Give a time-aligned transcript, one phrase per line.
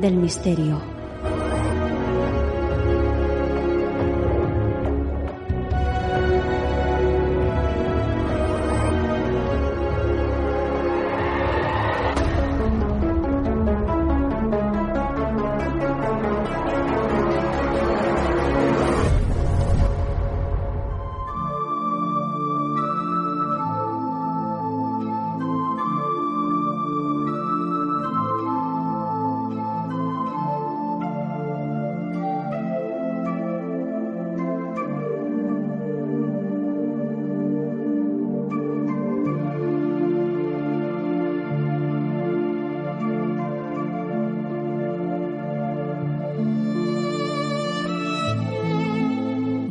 [0.00, 0.87] del misterio.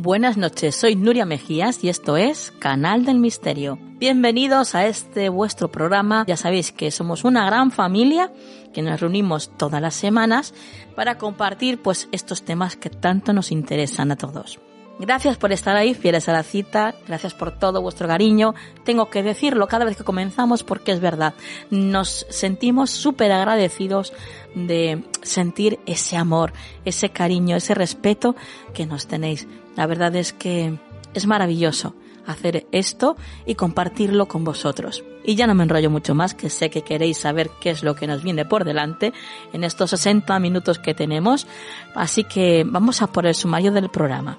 [0.08, 3.78] Buenas noches, soy Nuria Mejías y esto es Canal del Misterio.
[3.98, 6.24] Bienvenidos a este vuestro programa.
[6.26, 8.32] Ya sabéis que somos una gran familia
[8.72, 10.54] que nos reunimos todas las semanas
[10.96, 14.58] para compartir pues estos temas que tanto nos interesan a todos.
[14.98, 18.54] Gracias por estar ahí, fieles a la cita, gracias por todo vuestro cariño.
[18.84, 21.34] Tengo que decirlo cada vez que comenzamos porque es verdad,
[21.70, 24.14] nos sentimos súper agradecidos
[24.54, 26.54] de sentir ese amor,
[26.86, 28.34] ese cariño, ese respeto
[28.72, 29.46] que nos tenéis.
[29.78, 30.76] La verdad es que
[31.14, 31.94] es maravilloso
[32.26, 33.16] hacer esto
[33.46, 35.04] y compartirlo con vosotros.
[35.24, 37.94] Y ya no me enrollo mucho más, que sé que queréis saber qué es lo
[37.94, 39.12] que nos viene por delante
[39.52, 41.46] en estos 60 minutos que tenemos,
[41.94, 44.36] así que vamos a por el sumario del programa.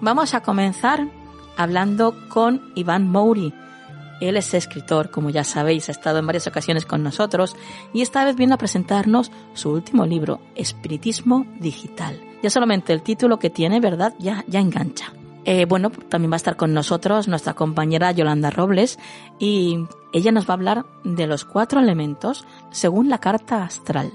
[0.00, 1.06] Vamos a comenzar
[1.56, 3.54] hablando con Iván Mouri.
[4.28, 7.54] Él es escritor, como ya sabéis, ha estado en varias ocasiones con nosotros
[7.92, 12.18] y esta vez viene a presentarnos su último libro, Espiritismo Digital.
[12.42, 14.14] Ya solamente el título que tiene, ¿verdad?
[14.18, 15.12] Ya, ya engancha.
[15.44, 18.98] Eh, bueno, también va a estar con nosotros nuestra compañera Yolanda Robles
[19.38, 19.84] y
[20.14, 24.10] ella nos va a hablar de los cuatro elementos según la carta astral.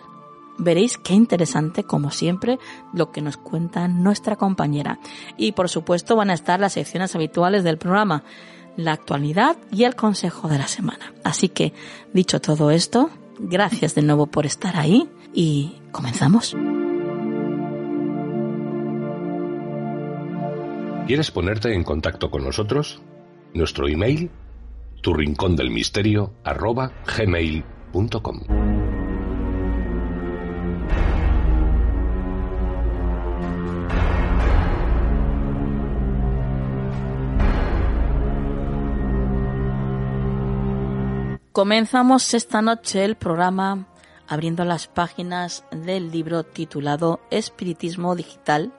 [0.57, 2.59] Veréis qué interesante, como siempre,
[2.93, 4.99] lo que nos cuenta nuestra compañera.
[5.37, 8.23] Y por supuesto van a estar las secciones habituales del programa,
[8.79, 11.13] la actualidad y el consejo de la semana.
[11.23, 11.73] Así que,
[12.13, 16.55] dicho todo esto, gracias de nuevo por estar ahí y comenzamos.
[21.07, 23.01] ¿Quieres ponerte en contacto con nosotros?
[23.53, 24.29] Nuestro email,
[25.01, 28.98] tu rincón del misterio, arroba gmail.com.
[41.59, 43.89] Comenzamos esta noche el programa
[44.29, 48.71] abriendo las páginas del libro titulado Espiritismo Digital,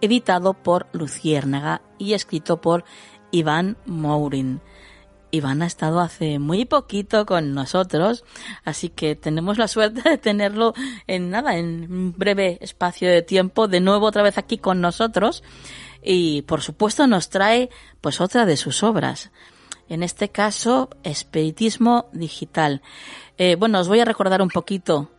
[0.00, 2.84] editado por Luciérnaga y escrito por
[3.30, 4.60] Iván Mourin.
[5.30, 8.24] Iván ha estado hace muy poquito con nosotros,
[8.64, 10.74] así que tenemos la suerte de tenerlo
[11.06, 15.44] en nada, en un breve espacio de tiempo, de nuevo otra vez aquí con nosotros.
[16.02, 17.70] Y por supuesto nos trae
[18.00, 19.30] pues otra de sus obras.
[19.88, 22.82] En este caso, espiritismo digital.
[23.38, 25.10] Eh, bueno, os voy a recordar un poquito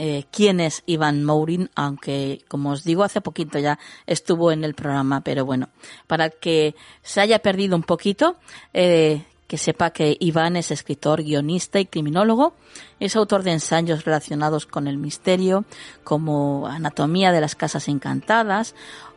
[0.00, 4.74] eh, quién es Iván Mourin, aunque, como os digo, hace poquito ya estuvo en el
[4.74, 5.70] programa, pero bueno,
[6.06, 8.36] para que se haya perdido un poquito,
[8.72, 12.52] eh, que sepa que Iván es escritor, guionista y criminólogo.
[13.00, 15.64] Es autor de ensayos relacionados con el misterio,
[16.04, 18.74] como Anatomía de las Casas Encantadas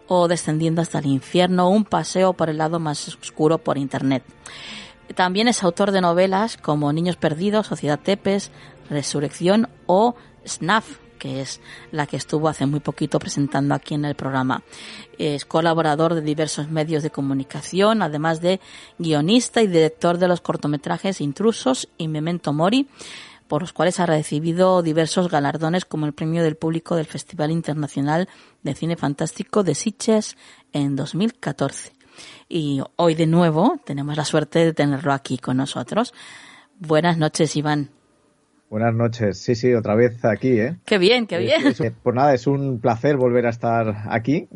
[0.08, 4.24] o Descendiendo hasta el Infierno, un paseo por el lado más oscuro por Internet.
[5.16, 8.52] También es autor de novelas como Niños Perdidos, Sociedad Tepes,
[8.90, 10.16] Resurrección o
[10.48, 11.62] Snuff, que es
[11.92, 14.64] la que estuvo hace muy poquito presentando aquí en el programa.
[15.18, 18.60] Es colaborador de diversos medios de comunicación, además de
[18.98, 22.88] guionista y director de los cortometrajes Intrusos y Memento Mori,
[23.48, 28.30] por los cuales ha recibido diversos galardones como el premio del público del Festival Internacional
[28.64, 30.38] de Cine Fantástico de Sitges
[30.74, 32.01] en 2014.
[32.48, 36.14] Y hoy de nuevo tenemos la suerte de tenerlo aquí con nosotros.
[36.80, 37.90] Buenas noches, Iván.
[38.72, 39.38] Buenas noches.
[39.38, 40.78] Sí, sí, otra vez aquí, ¿eh?
[40.86, 41.62] Qué bien, qué bien.
[42.04, 44.48] pues nada, es un placer volver a estar aquí.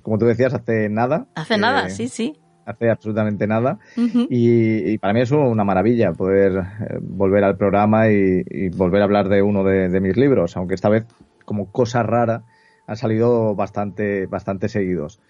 [0.00, 1.26] Como tú decías, hace nada.
[1.34, 2.34] Hace nada, sí, sí.
[2.64, 3.78] Hace absolutamente nada.
[3.94, 9.28] y, para mí es una maravilla poder eh, volver al programa y, volver a hablar
[9.28, 11.04] de uno de, mis libros, aunque esta vez,
[11.44, 12.44] como cosa rara,
[12.86, 15.20] han salido bastante, bastante seguidos.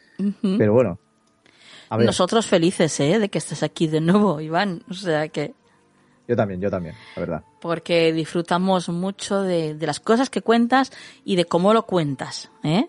[0.40, 1.00] Pero bueno.
[1.98, 3.18] Nosotros felices, ¿eh?
[3.18, 4.82] De que estés aquí de nuevo, Iván.
[4.90, 5.54] O sea que.
[6.28, 7.42] Yo también, yo también, la verdad.
[7.60, 10.92] Porque disfrutamos mucho de, las cosas que cuentas
[11.24, 12.50] y de cómo lo cuentas.
[12.62, 12.88] ¿eh?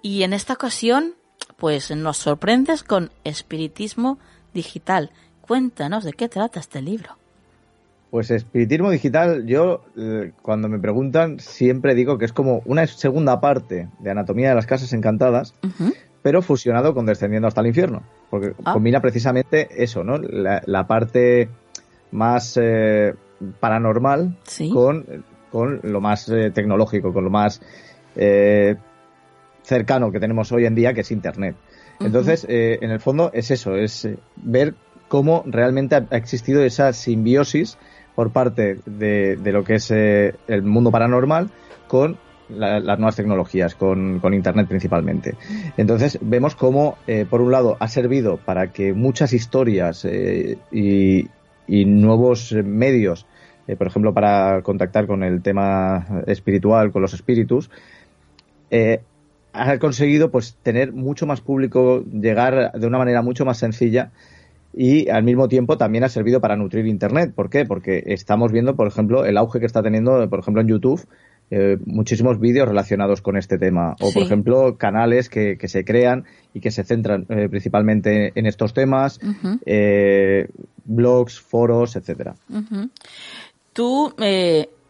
[0.00, 1.14] Y en esta ocasión,
[1.58, 4.18] pues nos sorprendes con Espiritismo
[4.54, 5.10] Digital.
[5.42, 7.16] Cuéntanos de qué trata este libro.
[8.12, 13.40] Pues espiritismo digital, yo eh, cuando me preguntan siempre digo que es como una segunda
[13.40, 15.54] parte de Anatomía de las Casas Encantadas,
[16.22, 18.72] pero fusionado con Descendiendo hasta el Infierno, porque ah.
[18.72, 20.18] combina precisamente eso, ¿no?
[20.18, 21.48] la parte
[22.12, 23.14] más eh,
[23.58, 24.36] paranormal
[24.72, 27.60] con, con, lo más eh, tecnológico, con lo más
[28.14, 28.76] eh,
[29.62, 31.56] cercano que tenemos hoy en día, que es Internet.
[32.00, 34.74] Entonces, en el fondo es eso, es ver
[35.06, 37.78] cómo realmente ha existido esa simbiosis
[38.16, 41.50] por parte de, de lo que es el mundo paranormal
[41.86, 42.18] con
[42.56, 45.34] las nuevas tecnologías, con, con, Internet principalmente.
[45.76, 46.96] Entonces vemos cómo,
[47.30, 50.06] por un lado, ha servido para que muchas historias
[50.70, 51.28] y,
[51.66, 53.26] y nuevos medios,
[53.66, 57.70] eh, por ejemplo, para contactar con el tema espiritual, con los espíritus,
[58.70, 59.00] eh,
[59.52, 64.10] ha conseguido pues tener mucho más público, llegar de una manera mucho más sencilla
[64.74, 67.32] y al mismo tiempo también ha servido para nutrir Internet.
[67.34, 67.66] ¿Por qué?
[67.66, 71.06] Porque estamos viendo, por ejemplo, el auge que está teniendo, por ejemplo, en YouTube,
[71.54, 73.94] eh, muchísimos vídeos relacionados con este tema.
[74.00, 78.46] O, por ejemplo, canales que, que, se crean y que se centran eh, principalmente en
[78.46, 79.20] estos temas,
[79.66, 80.48] eh,
[80.86, 82.36] blogs, foros, etcétera.
[83.74, 84.14] Tú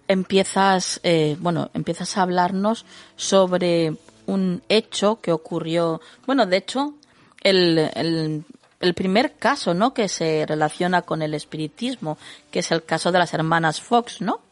[0.06, 1.00] empiezas,
[1.41, 2.87] bueno, empiezas a hablarnos
[3.17, 3.94] sobre
[4.26, 6.94] un hecho que ocurrió, bueno, de hecho,
[7.43, 8.44] el, el,
[8.79, 9.93] el primer caso, ¿no?
[9.93, 12.19] Que se relaciona con el espiritismo,
[12.53, 14.51] que es el caso de las hermanas Fox, ¿no?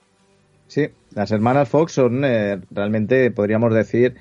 [0.71, 0.87] Sí,
[1.17, 4.15] las hermanas Fox son eh, realmente, podríamos decir,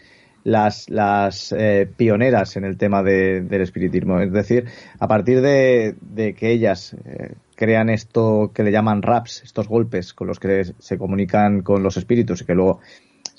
[0.44, 4.20] las, las eh, pioneras en el tema de, del espiritismo.
[4.20, 4.66] Es decir,
[5.00, 10.16] a partir de, de que ellas eh, crean esto que le llaman raps, estos golpes
[10.16, 12.80] con los que se comunican con los espíritus y que luego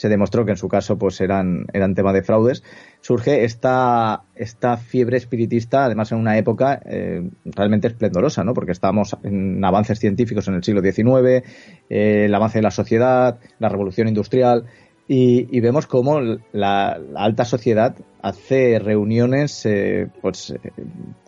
[0.00, 2.62] se demostró que en su caso pues eran, eran tema de fraudes,
[3.02, 8.54] surge esta, esta fiebre espiritista, además en una época eh, realmente esplendorosa, ¿no?
[8.54, 11.46] porque estábamos en avances científicos en el siglo XIX,
[11.90, 14.64] eh, el avance de la sociedad, la revolución industrial,
[15.12, 16.20] y, vemos cómo
[16.52, 20.58] la, alta sociedad hace reuniones eh, pues, eh,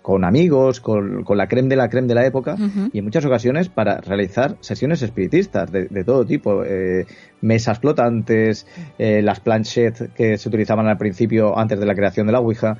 [0.03, 2.57] con amigos, con, la creme de la creme de la época
[2.93, 6.62] y en muchas ocasiones para realizar sesiones espiritistas de, todo tipo.
[6.62, 7.07] Eh,
[7.41, 12.39] mesas flotantes, las planchettes que se utilizaban al principio antes de la creación de la
[12.39, 12.79] Ouija.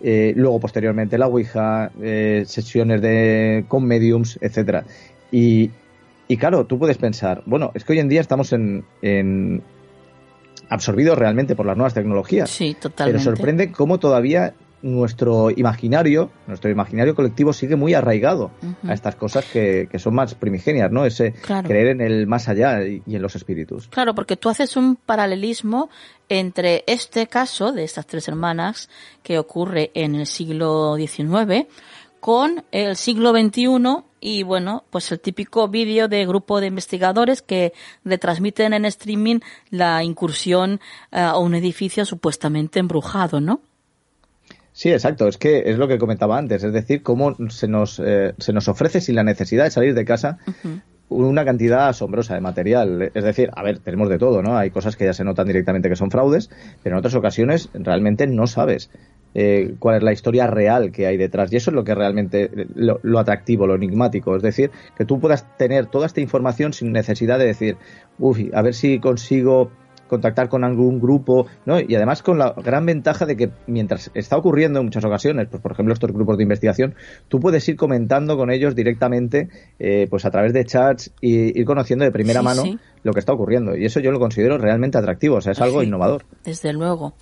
[0.00, 1.92] luego posteriormente la Ouija,
[2.46, 4.82] sesiones de, con mediums, etcétera.
[5.30, 5.70] Y,
[6.26, 9.62] y claro, tú puedes pensar, bueno, es que hoy en día estamos en, en,
[10.72, 12.50] absorbido realmente por las nuevas tecnologías.
[12.50, 13.22] Sí, totalmente.
[13.24, 18.50] Pero sorprende cómo todavía nuestro imaginario, nuestro imaginario colectivo sigue muy arraigado
[18.86, 21.06] a estas cosas que, son más primigenias, ¿no?
[21.06, 23.88] Ese creer en el más allá y, en los espíritus.
[23.88, 25.88] Claro, porque tú haces un paralelismo
[26.28, 28.88] entre este caso de estas tres hermanas
[29.22, 31.68] que ocurre en el siglo XIX
[32.22, 37.72] con el siglo XXI y bueno, pues el típico vídeo de grupo de investigadores que
[38.04, 40.78] retransmiten en streaming la incursión
[41.10, 43.60] eh, a un edificio supuestamente embrujado, ¿no?
[44.72, 45.26] Sí, exacto.
[45.26, 46.62] Es que es lo que comentaba antes.
[46.62, 50.04] Es decir, cómo se nos, eh, se nos ofrece sin la necesidad de salir de
[50.04, 50.38] casa
[51.12, 53.10] una cantidad asombrosa de material.
[53.14, 54.56] Es decir, a ver, tenemos de todo, ¿no?
[54.56, 56.50] Hay cosas que ya se notan directamente que son fraudes,
[56.82, 58.90] pero en otras ocasiones realmente no sabes.
[59.34, 61.52] Eh, cuál es la historia real que hay detrás.
[61.52, 64.36] Y eso es lo que realmente lo, lo, atractivo, lo enigmático.
[64.36, 67.76] Es decir, que tú puedas tener toda esta información sin necesidad de decir,
[68.18, 69.70] uff, a ver si consigo
[70.08, 71.80] contactar con algún grupo, ¿no?
[71.80, 75.62] Y además con la gran ventaja de que mientras está ocurriendo en muchas ocasiones, pues
[75.62, 76.94] por ejemplo estos grupos de investigación,
[77.28, 79.48] tú puedes ir comentando con ellos directamente,
[79.78, 82.78] eh, pues a través de chats y ir conociendo de primera Sí, mano sí.
[83.02, 83.74] lo que está ocurriendo.
[83.74, 86.26] Y eso yo lo considero realmente atractivo, o sea, es algo Sí, innovador.
[86.44, 87.14] Desde luego.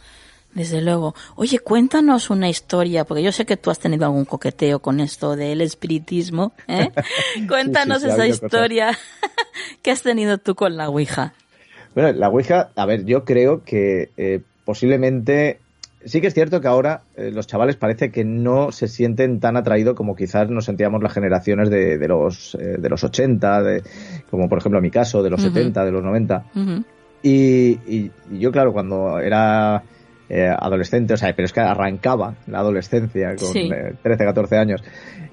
[0.55, 1.15] Desde luego.
[1.37, 5.37] Oye, cuéntanos una historia, porque yo sé que tú has tenido algún coqueteo con esto
[5.37, 6.53] del espiritismo.
[6.67, 6.91] ¿eh?
[7.49, 8.99] cuéntanos sí, esa historia
[9.83, 11.35] que has tenido tú con la Ouija.
[11.95, 15.61] Bueno, la Ouija, a ver, yo creo que eh, posiblemente.
[16.03, 19.59] Sí que es cierto que ahora eh, los chavales parece que no se sienten tan
[19.59, 23.83] atraídos como quizás nos sentíamos las generaciones de, de los, de los 80, de,
[24.31, 25.51] como por ejemplo en mi caso, de los Ujú.
[25.53, 26.45] 70, de los 90.
[26.57, 26.85] Ujú.
[27.23, 29.83] Y, y- y yo, claro, cuando era
[30.31, 33.69] eh, adolescente, o sea, pero es que arrancaba la adolescencia con Sí.
[33.71, 34.83] eh, 13, 14 años,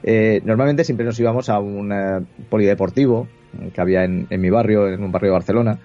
[0.03, 3.27] eh, normalmente siempre nos íbamos a un eh, polideportivo
[3.73, 5.79] que había en, en mi barrio, en un barrio de Barcelona,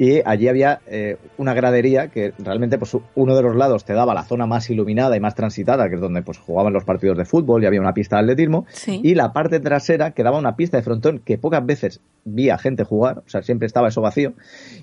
[0.00, 4.14] y allí había eh, una gradería que realmente pues uno de los lados te daba
[4.14, 7.24] la zona más iluminada y más transitada, que es donde pues jugaban los partidos de
[7.24, 9.00] fútbol y había una pista de atletismo, Sí.
[9.02, 12.58] y la parte trasera que daba una pista de frontón que pocas veces vi a
[12.58, 14.34] gente jugar, o sea, siempre estaba eso vacío.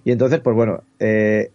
[0.03, 1.51] Y entonces, pues bueno, eh,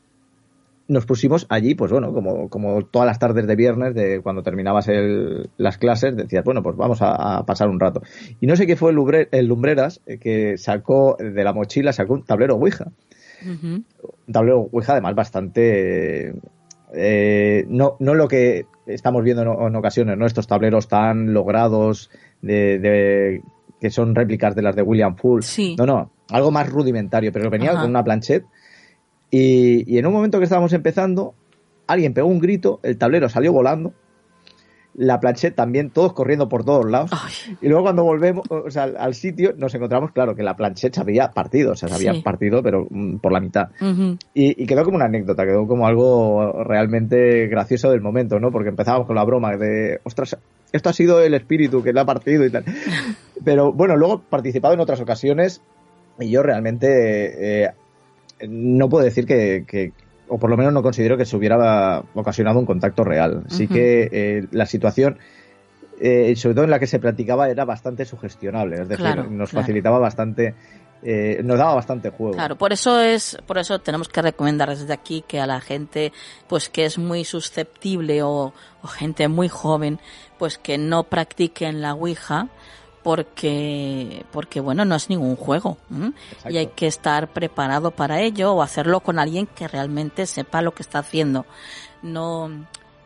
[0.91, 4.89] nos pusimos allí, pues bueno, como, como todas las tardes de viernes, de cuando terminabas
[4.89, 8.03] el- las clases, decías, bueno, pues vamos a, a pasar un rato.
[8.41, 11.93] Y no sé qué fue el, lumbre- el Lumbreras eh, que sacó de la mochila,
[11.93, 12.89] sacó un tablero Ouija.
[13.45, 13.85] Un
[14.33, 16.35] tablero Ouija, además, bastante.
[16.93, 20.27] eh, no, no lo que estamos viendo en, en ocasiones, ¿no?
[20.27, 22.11] Estos tableros tan logrados
[22.43, 23.43] de, de-
[23.81, 25.41] que son réplicas de las de William Full.
[25.43, 25.75] Sí.
[25.79, 27.81] No, no, algo más rudimentario, pero venía Ajá.
[27.83, 28.45] con una planchette.
[29.31, 31.35] Y, y en un momento que estábamos empezando,
[31.87, 33.93] alguien pegó un grito, el tablero salió volando,
[34.95, 37.11] la planchette también, todos corriendo por todos lados.
[37.13, 40.57] Ay, Y luego cuando volvemos o sea, al, al sitio, nos encontramos, claro, que la
[40.57, 42.23] planchette se había partido, o sea, se había Sí.
[42.23, 43.69] partido, pero mm, por la mitad.
[44.35, 48.51] Y, y quedó como una anécdota, quedó como algo realmente gracioso del momento, ¿no?
[48.51, 50.37] Porque empezábamos con la broma de, ostras,
[50.73, 52.65] esto ha sido el espíritu que le ha partido y tal.
[53.45, 55.63] Pero bueno, luego he participado en otras ocasiones
[56.19, 57.71] y yo realmente eh,
[58.49, 59.93] no puedo decir que, que-
[60.29, 63.43] o por lo menos no considero que se hubiera ocasionado un contacto real.
[63.49, 65.19] Sí que eh, la situación,
[66.01, 69.51] eh, sobre todo en la que se practicaba, era bastante sugestionable, es decir, Claro, nos
[69.51, 69.63] claro.
[69.65, 70.55] facilitaba bastante,
[71.03, 72.35] eh, nos daba bastante juego.
[72.35, 76.13] Claro, por eso es, por eso tenemos que recomendar desde aquí que a la gente,
[76.49, 79.99] pues que es muy susceptible o, o gente muy joven,
[80.39, 82.47] pues que no practiquen la Ouija,
[83.03, 85.79] porque, porque bueno, no es ningún juego,
[86.49, 90.75] y hay que estar preparado para ello o hacerlo con alguien que realmente sepa lo
[90.75, 91.47] que está haciendo.
[92.03, 92.51] No,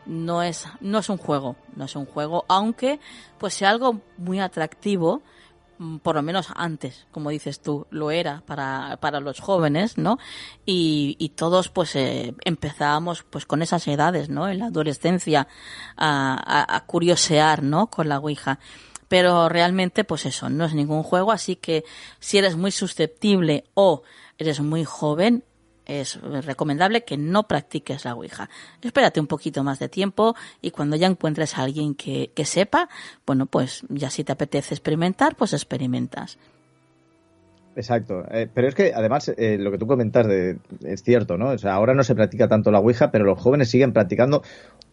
[0.05, 2.99] no es, no es un juego, no es un juego, aunque
[3.37, 5.21] pues sea algo muy atractivo,
[5.77, 10.17] mm, por lo menos antes, como dices tú, lo era para, para los jóvenes, ¿no?
[10.65, 14.47] Y, y todos pues eh, empezábamos pues con esas edades, ¿no?
[14.49, 15.47] En la adolescencia
[15.95, 17.87] a, a, a curiosear, ¿no?
[17.87, 18.59] Con la Ouija.
[19.07, 21.83] Pero realmente pues eso, no es ningún juego, así que
[22.19, 24.03] si eres muy susceptible o
[24.37, 25.43] eres muy joven,
[25.85, 28.49] es recomendable que no practiques la Ouija.
[28.81, 32.89] Espérate un poquito más de tiempo y cuando ya encuentres a alguien que, que sepa,
[33.25, 36.37] bueno, pues ya si te apetece experimentar, pues experimentas.
[37.75, 41.49] Exacto, Eh, pero es que además eh, lo que tú comentas de, es cierto, ¿no?
[41.49, 44.43] O sea, ahora no se practica tanto la Ouija, pero los jóvenes siguen practicando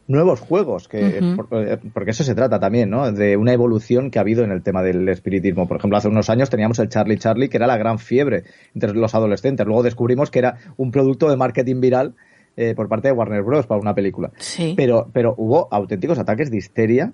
[0.08, 3.10] nuevos juegos, que por- eh, porque eso se trata también, ¿no?
[3.12, 5.68] De una evolución que ha habido en el tema del espiritismo.
[5.68, 8.44] Por ejemplo, hace unos años teníamos el Charlie Charlie, que era la gran fiebre
[8.74, 9.64] entre los adolescentes.
[9.66, 12.14] Luego descubrimos que era un producto de marketing viral
[12.56, 13.66] eh, por parte de Warner Bros.
[13.66, 14.30] para una película.
[14.36, 14.74] Sí.
[14.76, 17.12] Pero, pero hubo auténticos ataques de histeria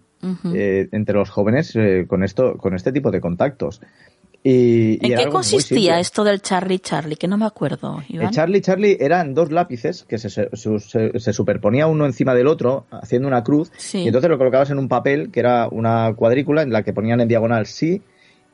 [0.53, 3.81] eh, entre los jóvenes eh, con esto, con este tipo de contactos.
[4.45, 7.17] Y, ¿En qué consistía esto del Charlie Charlie?
[7.17, 8.27] Que no me acuerdo, Iván.
[8.29, 12.47] El Charlie Charlie eran dos lápices que se, se, se- se superponía uno encima del
[12.47, 13.99] otro, haciendo una cruz, Sí.
[13.99, 17.21] y entonces lo colocabas en un papel que era una cuadrícula en la que ponían
[17.21, 18.01] en diagonal sí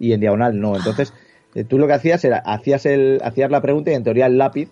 [0.00, 0.74] y en diagonal no.
[0.74, 1.12] Entonces,
[1.54, 4.38] eh, tú lo que hacías era, hacías, el, hacías la pregunta y en teoría el
[4.38, 4.70] lápiz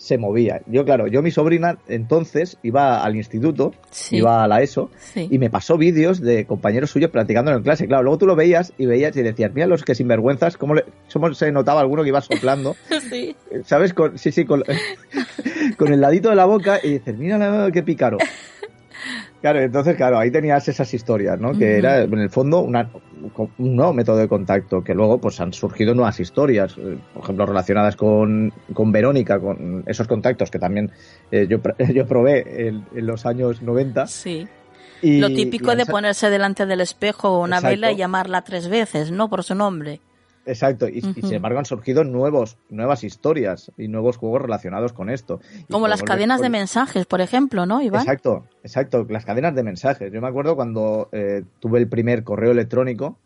[0.00, 0.62] se movía.
[0.66, 4.16] Yo, claro, yo mi sobrina entonces iba al instituto, Sí.
[4.16, 5.28] iba a la ESO, Sí.
[5.30, 7.86] y me pasó vídeos de compañeros suyos practicándolo en clase.
[7.86, 10.86] Claro, luego tú lo veías y veías y decías, mira los que sinvergüenzas, cómo le,
[11.12, 12.76] cómo se notaba alguno que iba soplando.
[13.10, 13.36] Sí.
[13.66, 13.92] ¿Sabes?
[13.92, 14.62] Con, sí, sí, con,
[15.76, 18.16] con el ladito de la boca y dices, mira la- qué pícaro.
[19.40, 21.56] Claro, entonces, claro, ahí tenías esas historias, ¿no?
[21.56, 22.90] Que era, en el fondo, una,
[23.36, 27.46] un nuevo método de contacto, que luego pues han surgido nuevas historias, eh, por ejemplo,
[27.46, 30.90] relacionadas con, con Verónica, con esos contactos que también
[31.30, 31.58] eh, yo,
[31.94, 34.06] yo probé en, los años 90.
[34.08, 34.46] Sí.
[35.00, 39.30] Y, Lo típico de ponerse delante del espejo una vela y llamarla tres veces, ¿no?
[39.30, 40.00] Por su nombre.
[40.46, 45.40] Exacto, y, sin embargo han surgido nuevos, nuevas historias y nuevos juegos relacionados con esto.
[45.70, 48.02] Como las cadenas de mensajes, por ejemplo, ¿no, Iván?
[48.02, 50.10] Exacto, exacto, las cadenas de mensajes.
[50.12, 53.18] Yo me acuerdo cuando eh, tuve el primer correo electrónico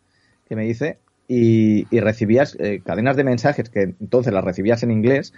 [0.47, 5.33] que me hice y, recibías eh, cadenas de mensajes que entonces las recibías en inglés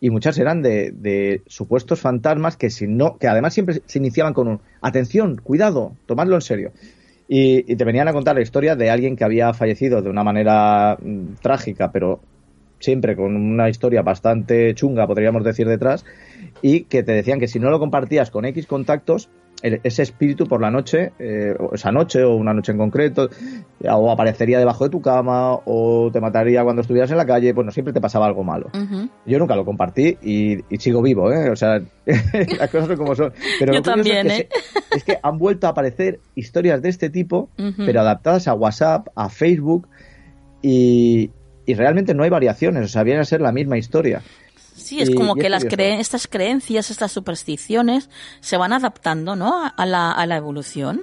[0.00, 4.34] y muchas eran de, de, supuestos fantasmas que si no, que además siempre se iniciaban
[4.34, 6.72] con un atención, cuidado, tomadlo en serio.
[7.28, 10.96] Y, te venían a contar la historia de alguien que había fallecido de una manera
[11.00, 12.20] mm, trágica, pero
[12.78, 16.04] siempre con una historia bastante chunga, podríamos decir, detrás,
[16.62, 19.28] y que te decían que si no lo compartías con X contactos,
[19.62, 23.30] ese espíritu por la noche, eh, esa noche o una noche en concreto,
[23.84, 27.70] o aparecería debajo de tu cama, o te mataría cuando estuvieras en la calle, bueno,
[27.70, 28.70] siempre te pasaba algo malo.
[29.24, 31.50] Yo nunca lo compartí y, sigo vivo, ¿eh?
[31.50, 33.32] O sea, las cosas son como son.
[33.58, 34.48] Pero Yo también, es que, ¿eh?
[34.92, 37.48] es que han vuelto a aparecer historias de este tipo,
[37.78, 39.88] pero adaptadas a WhatsApp, a Facebook,
[40.62, 41.30] y,
[41.64, 44.22] y realmente no hay variaciones, o sea, viene a ser la misma historia.
[44.76, 49.64] Sí, es como que las estas creencias, estas supersticiones se van adaptando, ¿no?
[49.76, 51.02] A la, a la evolución.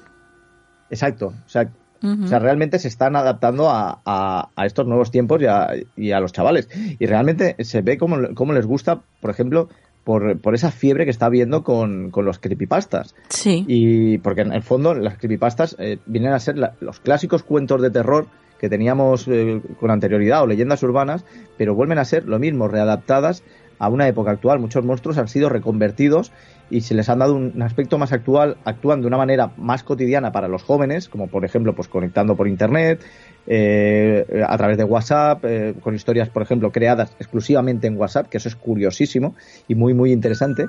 [0.89, 1.33] Exacto.
[1.45, 1.69] O sea,
[2.03, 6.19] o sea, realmente se están adaptando a, a, estos nuevos tiempos y a, y a,
[6.19, 6.67] los chavales.
[6.99, 9.69] Y realmente se ve cómo, les gusta, por ejemplo,
[10.03, 13.15] por, por, esa fiebre que está habiendo con, con, los creepypastas.
[13.29, 13.63] Sí.
[13.69, 17.89] Y porque en el fondo las creepypastas eh, vienen a ser los clásicos cuentos de
[17.89, 18.27] terror
[18.59, 21.23] que teníamos eh, con anterioridad o leyendas urbanas,
[21.57, 23.43] pero vuelven a ser lo mismo, readaptadas
[23.79, 24.59] a una época actual.
[24.59, 26.31] Muchos monstruos han sido reconvertidos
[26.69, 30.31] y se les han dado un aspecto más actual, actúan de una manera más cotidiana
[30.31, 33.03] para los jóvenes, como por ejemplo pues conectando por internet,
[33.45, 38.37] eh, a través de WhatsApp, eh, con historias por ejemplo creadas exclusivamente en WhatsApp, que
[38.37, 39.35] eso es curiosísimo
[39.67, 40.67] y muy muy interesante.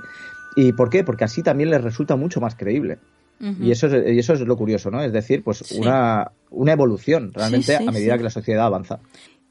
[0.56, 1.04] ¿Y por qué?
[1.04, 2.98] Porque así también les resulta mucho más creíble.
[3.60, 5.02] Y eso, es, y eso es lo curioso, ¿no?
[5.02, 9.00] Es decir, pues una, una evolución realmente a medida que la sociedad avanza.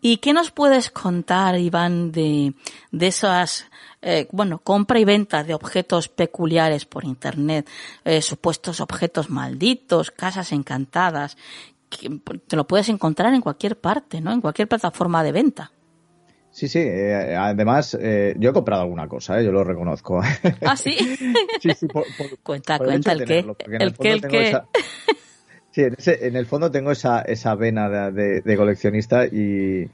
[0.06, 2.54] ¿Y qué nos puedes contar, Iván, de,
[2.92, 3.68] de esas,
[4.02, 7.70] eh, bueno, compra y venta de objetos peculiares por Internet,
[8.04, 11.38] eh, supuestos objetos malditos, casas encantadas?
[11.90, 14.34] Que te lo puedes encontrar en cualquier parte, ¿no?
[14.34, 15.72] En cualquier plataforma de venta.
[16.52, 16.80] Sí, sí.
[16.80, 20.22] Eh, además, yo he comprado alguna cosa, yo lo reconozco.
[20.66, 20.98] ¿Ah, sí?
[21.62, 21.88] sí, sí
[22.44, 23.46] cuenta, cuenta el qué.
[23.70, 24.62] El qué, el qué.
[25.74, 29.90] Sí, en, el fondo tengo esa, esa vena de, coleccionista y,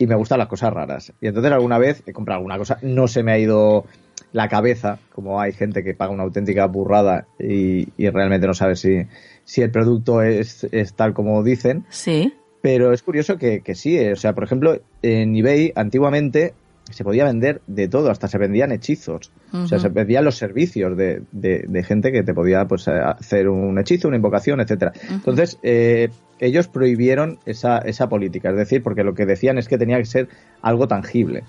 [0.00, 1.12] me gustan las cosas raras.
[1.20, 3.84] Y entonces alguna vez he comprado alguna cosa, no se me ha ido
[4.32, 9.06] la cabeza, como hay gente que paga una auténtica burrada y, realmente no sabe si,
[9.44, 11.84] si el producto es, es, tal como dicen.
[11.90, 12.32] Sí.
[12.62, 16.54] Pero es curioso que, que sí, eh, o sea, por ejemplo, en eBay antiguamente
[16.90, 19.32] se podía vender de todo, hasta se vendían hechizos.
[19.52, 23.78] O sea, se vendían los servicios de, de, gente que te podía pues, hacer un
[23.78, 24.92] hechizo, una invocación, etcétera.
[25.10, 29.78] Entonces, eh, ellos prohibieron esa, esa política, es decir, porque lo que decían es que
[29.78, 30.28] tenía que ser
[30.60, 31.44] algo tangible.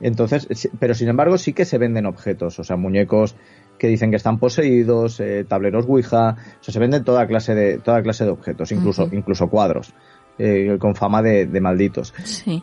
[0.00, 3.36] Entonces, pero sin embargo sí que se venden objetos, o sea, muñecos
[3.78, 7.78] que dicen que están poseídos, eh, tableros Ouija, o sea, se venden toda clase de,
[7.78, 9.94] toda clase de objetos, incluso, incluso cuadros.
[10.36, 12.12] Eh, con fama de, malditos.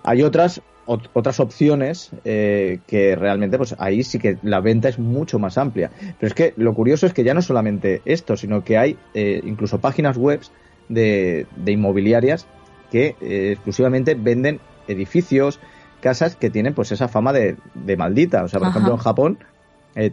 [0.04, 5.40] Hay otras otras opciones eh, que realmente pues ahí sí que la venta es mucho
[5.40, 5.90] más amplia.
[6.20, 9.42] Pero es que lo curioso es que ya no solamente esto, sino que hay eh,
[9.46, 10.42] incluso páginas web
[10.90, 12.46] de, inmobiliarias
[12.92, 13.16] que
[13.54, 15.62] exclusivamente venden edificios,
[16.02, 17.56] casas que tienen pues esa fama de,
[17.96, 18.44] maldita.
[18.44, 19.38] O sea, por ejemplo en Japón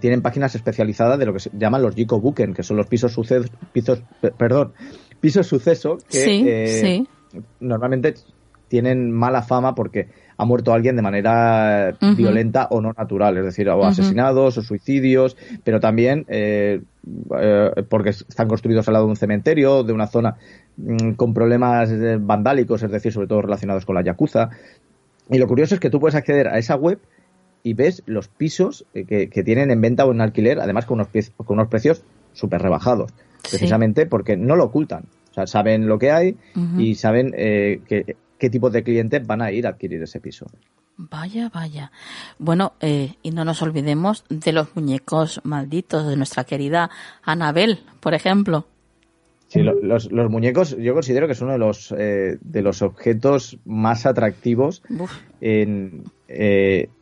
[0.01, 3.13] tienen páginas especializadas de lo que se llaman los Jiko Buken, que son los pisos
[3.13, 4.01] sucesos, pisos,
[4.37, 4.75] perdón,
[5.21, 7.09] pisos suceso que sí,
[7.61, 8.15] normalmente
[8.69, 13.69] tienen mala fama porque ha muerto alguien de manera violenta o no natural, es decir,
[13.69, 16.83] o asesinados o suicidios, pero también eh,
[17.41, 20.37] eh, porque están construidos al lado de un cementerio, de una zona
[20.77, 24.51] mm, con problemas eh, vandálicos, es decir, sobre todo relacionados con la yakuza.
[25.29, 27.01] Y lo curioso es que tú puedes acceder a esa web
[27.65, 31.59] y ves los pisos que, tienen en venta o en alquiler, además con unos, con
[31.59, 33.13] unos precios súper rebajados,
[33.43, 35.05] precisamente porque no lo ocultan
[35.47, 36.37] saben lo que hay
[36.77, 37.81] y saben eh,
[38.39, 40.47] qué tipo de clientes van a ir a adquirir ese piso.
[41.01, 41.93] Vaya, vaya.
[42.41, 46.91] Bueno, eh, y no nos olvidemos de los muñecos malditos de nuestra querida
[47.23, 48.67] Anabel, por ejemplo.
[49.47, 54.07] Sí, los, muñecos yo considero que es uno de los, eh, de los objetos más
[54.07, 54.83] atractivos
[55.41, 56.03] en,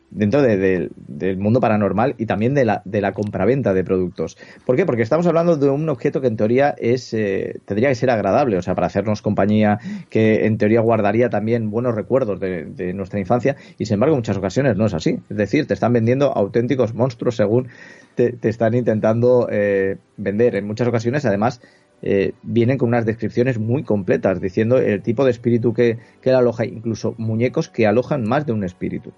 [0.09, 4.37] dentro del mundo paranormal y también de la, de la compraventa de productos.
[4.65, 4.85] ¿Por qué?
[4.85, 8.57] Porque estamos hablando de un objeto que en teoría es eh, tendría que ser agradable,
[8.57, 13.55] o sea, para hacernos compañía, que en teoría guardaría también buenos recuerdos de, nuestra infancia,
[13.77, 15.19] y sin embargo en muchas ocasiones no es así.
[15.29, 17.67] Es decir, te están vendiendo auténticos monstruos según
[18.15, 20.55] te, están intentando eh, vender.
[20.55, 21.61] En muchas ocasiones, además,
[22.01, 26.65] eh, vienen con unas descripciones muy completas, diciendo el tipo de espíritu que, que aloja,
[26.65, 29.13] incluso muñecos que alojan más de un espíritu.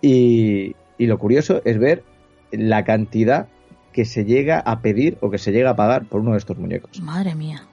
[0.00, 2.04] y, y, lo curioso es ver
[2.50, 3.48] la cantidad
[3.92, 6.58] que se llega a pedir o que se llega a pagar por uno de estos
[6.58, 7.00] muñecos.
[7.00, 7.66] Madre mía.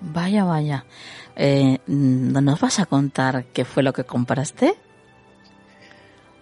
[0.00, 0.84] Vaya, vaya.
[1.36, 4.74] Eh, ¿No nos vas a contar qué fue lo que compraste?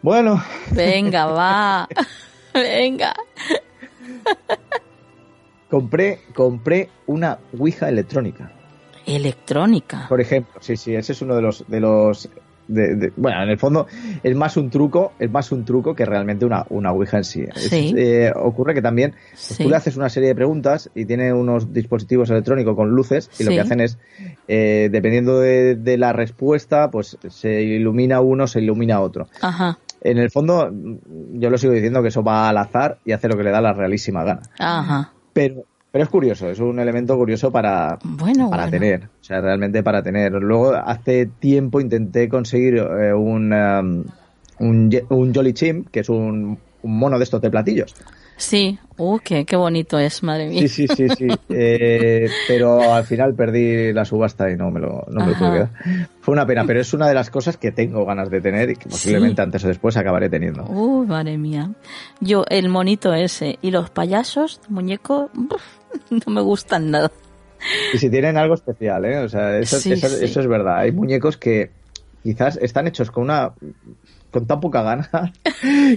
[0.02, 0.42] Bueno.
[0.72, 1.88] Venga, va.
[2.54, 3.14] Venga
[5.72, 8.52] compré, compré una Ouija electrónica.
[9.06, 10.04] Electrónica.
[10.06, 12.28] Por ejemplo, sí, sí, ese es uno de los, de los
[12.68, 13.86] bueno, en el fondo
[14.22, 17.46] es más un truco, es más un truco que realmente una, una Ouija en sí.
[17.96, 21.72] Eh, ocurre que también pues, tú le haces una serie de preguntas y tiene unos
[21.72, 23.98] dispositivos electrónicos con luces y lo que hacen es,
[24.48, 29.26] eh, dependiendo de, de, la respuesta, pues se ilumina uno, se ilumina otro.
[29.40, 29.78] Ajá.
[30.02, 30.70] En el fondo,
[31.32, 33.62] yo lo sigo diciendo que eso va al azar y hace lo que le da
[33.62, 34.42] la realísima gana.
[34.58, 35.12] Ajá.
[35.32, 37.98] Pero, pero es curioso, es un elemento curioso para,
[38.50, 40.32] para tener, o sea, realmente para tener.
[40.32, 44.04] Luego, hace tiempo intenté conseguir eh, un, um,
[44.58, 47.94] un, un, Jolly Chim, que es un, un mono de estos de platillos.
[48.42, 50.62] Sí, uh, qué, qué bonito es, madre mía.
[50.62, 51.28] Sí, sí, sí, sí.
[51.48, 55.52] Eh, pero al final perdí la subasta y no me lo, no me lo pude
[55.52, 55.70] quedar.
[56.20, 58.74] Fue una pena, pero es una de las cosas que tengo ganas de tener y
[58.74, 60.64] que posiblemente antes o después acabaré teniendo.
[60.64, 61.70] Uh, madre mía.
[62.20, 67.12] Yo, el monito ese y los payasos, muñecos, no me gustan nada.
[67.94, 69.18] Y si tienen algo especial, ¿eh?
[69.18, 70.78] O sea, eso, eso es verdad.
[70.78, 71.70] Hay muñecos que
[72.24, 73.52] quizás están hechos con una
[74.32, 75.08] con tan poca gana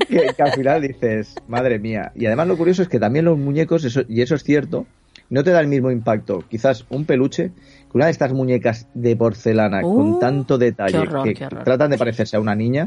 [0.08, 2.12] que, al final dices, madre mía.
[2.15, 4.86] Y además lo curioso es que también los muñecos, eso, y eso es cierto,
[5.30, 6.43] no te da el mismo impacto.
[6.48, 7.52] Quizás un peluche,
[7.89, 12.36] que una de estas muñecas de porcelana con uh, tanto detalle que tratan de parecerse
[12.36, 12.86] a una niña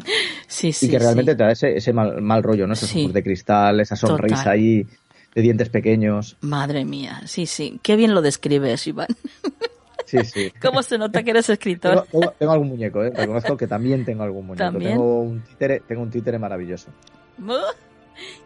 [0.63, 2.75] y que realmente te da ese, mal, rollo, ¿no?
[2.75, 4.87] Esos ojos de cristal, esa sonrisa ahí
[5.35, 6.37] de dientes pequeños.
[6.43, 7.81] Madre mía, sí, sí.
[7.83, 9.09] Qué bien lo describes, Iván.
[10.09, 10.51] Sí, sí.
[10.63, 12.07] ¿Cómo se nota que eres escritor?
[12.39, 13.13] Tengo, algún muñeco, ¿eh?
[13.15, 14.79] Reconozco que también tengo algún muñeco.
[14.79, 16.91] Tengo un títere, tengo un títere maravilloso.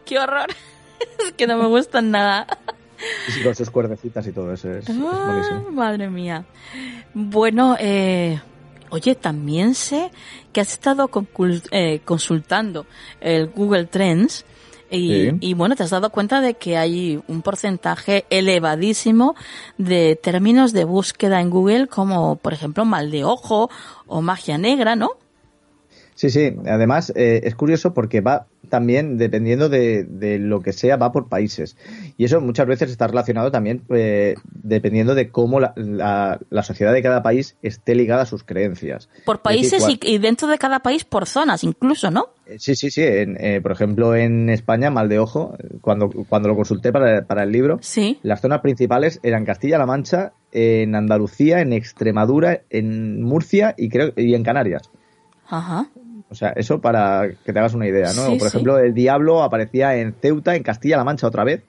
[0.05, 0.49] ¡Qué horror!
[1.25, 2.47] es que no me gustan nada.
[3.29, 4.73] Sí, con sus cuerdecitas y todo eso.
[4.73, 6.45] Es, ah, Madre mía.
[7.15, 8.41] Bueno, eh,
[8.91, 10.11] oye, también sé
[10.53, 11.09] que has estado
[11.71, 12.87] eh, consultando
[13.21, 14.45] el Google Trends
[14.95, 19.35] y, bueno, te has dado cuenta de que hay un porcentaje elevadísimo
[19.79, 23.71] de términos de búsqueda en Google como, por ejemplo, mal de ojo
[24.07, 25.13] o magia negra, ¿no?
[26.15, 26.55] Sí, sí.
[26.67, 30.07] Además, eh, es curioso porque va también, dependiendo de,
[30.39, 31.77] lo que sea, va por países.
[32.17, 37.03] Y eso muchas veces está relacionado también eh, dependiendo de cómo la, la, sociedad de
[37.03, 39.09] cada país esté ligada a sus creencias.
[39.25, 42.27] Por países y, dentro de cada país por zonas incluso, ¿no?
[42.47, 43.03] Eh, sí, sí, sí.
[43.63, 47.79] por ejemplo, en España, mal de ojo, cuando, cuando lo consulté para, para el libro,
[47.81, 48.19] ¿Sí?
[48.23, 54.35] las zonas principales eran Castilla-La Mancha, en Andalucía, en Extremadura, en Murcia y creo y
[54.35, 54.83] en Canarias.
[55.49, 55.89] Ajá.
[56.33, 58.39] O sea, eso para que te hagas una idea, ¿no?
[58.39, 61.63] Por ejemplo, el Diablo aparecía en Ceuta, en Castilla-La Mancha otra vez,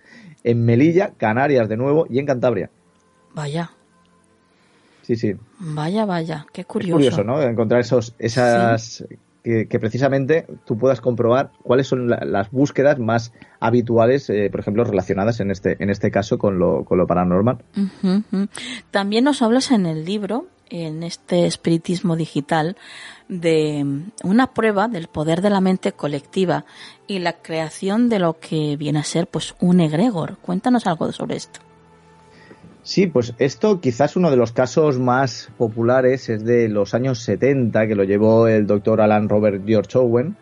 [0.45, 2.69] en Melilla, Canarias de nuevo y en Cantabria.
[3.33, 3.71] Vaya.
[5.01, 5.35] Sí, sí.
[5.59, 6.97] Vaya, vaya, qué curioso.
[6.97, 7.41] Es curioso, ¿no?
[7.41, 9.03] Encontrar esos, esas,
[9.43, 15.41] que, precisamente tú puedas comprobar cuáles son las búsquedas más habituales, eh, por ejemplo, relacionadas
[15.41, 17.57] en este, en este caso con lo, con lo paranormal.
[18.91, 22.77] También nos hablas en el libro, en este espiritismo digital,
[23.27, 23.85] de
[24.23, 26.65] una prueba del poder de la mente colectiva
[27.07, 30.37] y la creación de lo que viene a ser pues un egregor.
[30.41, 31.59] Cuéntanos algo sobre esto.
[32.83, 37.87] Sí, pues esto quizás uno de los casos más populares es de los años 70,
[37.87, 40.35] que lo llevó el doctor Alan Robert George Owen,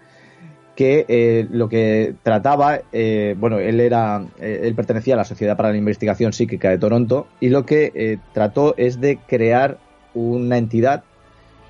[0.75, 5.55] que eh, lo que trataba, eh, bueno, él era, eh, él pertenecía a la Sociedad
[5.55, 9.77] para la Investigación Psíquica de Toronto y lo que trató es de crear
[10.13, 11.03] una entidad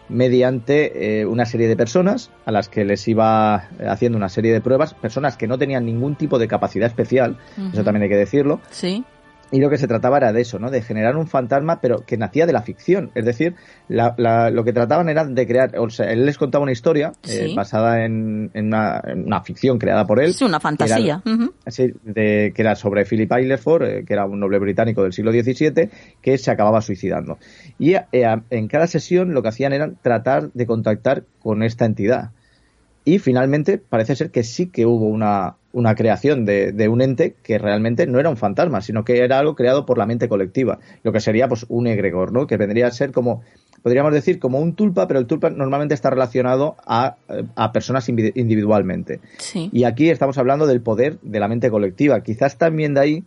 [0.09, 4.93] mediante una serie de personas a las que les iba haciendo una serie de pruebas,
[4.93, 7.37] personas que no tenían ningún tipo de capacidad especial,
[7.71, 9.05] eso también hay que decirlo, sí
[9.51, 10.71] y lo que se trataba era de eso, ¿no?
[10.71, 13.11] De generar un fantasma, pero que nacía de la ficción.
[13.15, 13.55] Es decir,
[13.89, 18.05] lo que trataban era de crear, o sea, él les contaba una historia eh, basada
[18.05, 20.33] en, una, ficción creada por él.
[20.33, 21.21] Sí, una fantasía.
[21.23, 25.89] Que era, sobre Philip Eileford, eh, que era un noble británico del siglo XVII,
[26.21, 27.37] que se acababa suicidando.
[27.77, 28.05] Y eh,
[28.49, 32.31] en cada sesión lo que hacían era tratar de contactar con esta entidad.
[33.03, 37.35] Y finalmente parece ser que sí que hubo una, una creación de, de, un ente
[37.41, 40.79] que realmente no era un fantasma, sino que era algo creado por la mente colectiva,
[41.03, 42.45] lo que sería pues un egregor, ¿no?
[42.45, 43.41] Que vendría a ser como,
[43.81, 47.15] podríamos decir, como un tulpa, pero el tulpa normalmente está relacionado a,
[47.55, 49.19] a personas individualmente.
[49.39, 49.69] Sí.
[49.71, 52.21] Y aquí estamos hablando del poder de la mente colectiva.
[52.21, 53.23] Quizás también de ahí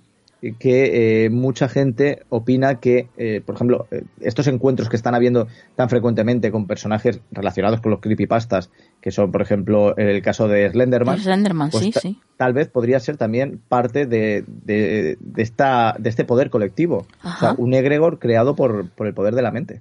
[0.53, 5.49] que eh, mucha gente opina que, eh, por ejemplo, eh, estos encuentros que están habiendo
[5.75, 10.71] tan frecuentemente con personajes relacionados con los creepypastas, que son, por ejemplo, el caso de
[10.71, 12.21] Slenderman, Slenderman pues sí, sí.
[12.37, 17.07] tal vez podría ser también parte de, de, de esta, de este poder colectivo.
[17.23, 19.81] O sea, un egregor creado por, por el poder de la mente.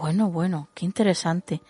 [0.00, 1.60] Bueno, bueno, qué interesante.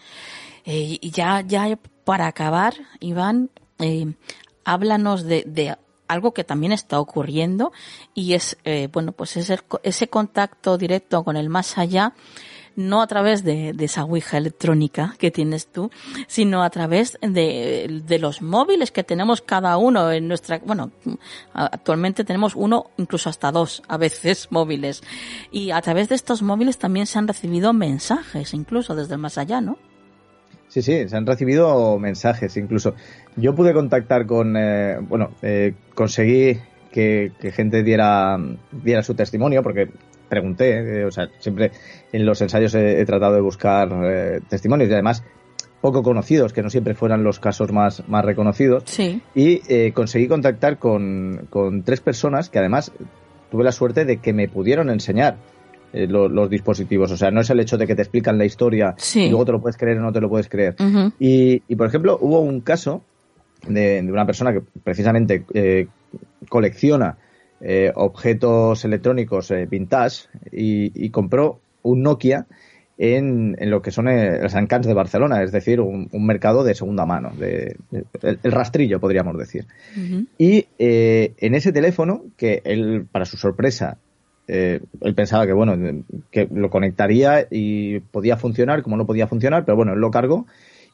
[0.65, 4.13] Eh, y ya, ya para acabar, Iván, eh,
[4.65, 5.77] háblanos de, de
[6.11, 7.73] algo que también está ocurriendo
[8.15, 12.15] y es, eh, bueno, pues ese, ese contacto directo con el más allá,
[12.77, 15.91] no a través de, esa ouija electrónica que tienes tú,
[16.27, 20.91] sino a través de los móviles que tenemos cada uno en nuestra, bueno,
[21.53, 25.03] actualmente tenemos uno, incluso hasta dos a veces móviles.
[25.51, 29.39] Y a través de estos móviles también se han recibido mensajes, incluso desde el más
[29.39, 29.79] allá, ¿no?
[30.71, 32.95] Sí, sí, se han recibido mensajes incluso.
[33.37, 36.59] Yo pude contactar con, eh, bueno, eh, conseguí
[36.93, 38.39] que, que gente diera,
[38.71, 39.89] diera su testimonio porque
[40.29, 41.73] pregunté, eh, o sea, siempre
[42.13, 45.25] en los ensayos he, he tratado de buscar eh, testimonios y además
[45.81, 48.85] poco conocidos, que no siempre fueran los casos más, más reconocidos.
[48.87, 49.21] Sí.
[49.35, 52.93] Y eh, conseguí contactar con, con tres personas que además
[53.51, 55.37] tuve la suerte de que me pudieron enseñar
[55.93, 57.11] eh, lo- los dispositivos.
[57.13, 59.23] O sea, no es el hecho de que te explican la historia Sí.
[59.25, 60.77] y luego te lo puedes creer o no te lo puedes creer.
[61.19, 63.03] Y, y, por ejemplo, hubo un caso
[63.67, 65.87] de, de una persona que precisamente eh,
[66.49, 67.17] colecciona
[67.61, 72.47] eh, objetos electrónicos vintage y, y compró un Nokia
[72.97, 76.75] en, en lo que son los Encants de Barcelona, es decir, un, un mercado de
[76.75, 79.67] segunda mano, de, de- el, el rastrillo, podríamos decir.
[80.39, 83.97] Y en ese teléfono, que él, para su sorpresa,
[84.53, 89.65] eh, él pensaba que bueno, que lo conectaría y podía funcionar, como no podía funcionar,
[89.65, 90.47] pero bueno, él lo cargó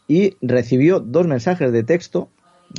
[0.06, 2.28] y recibió dos mensajes de texto,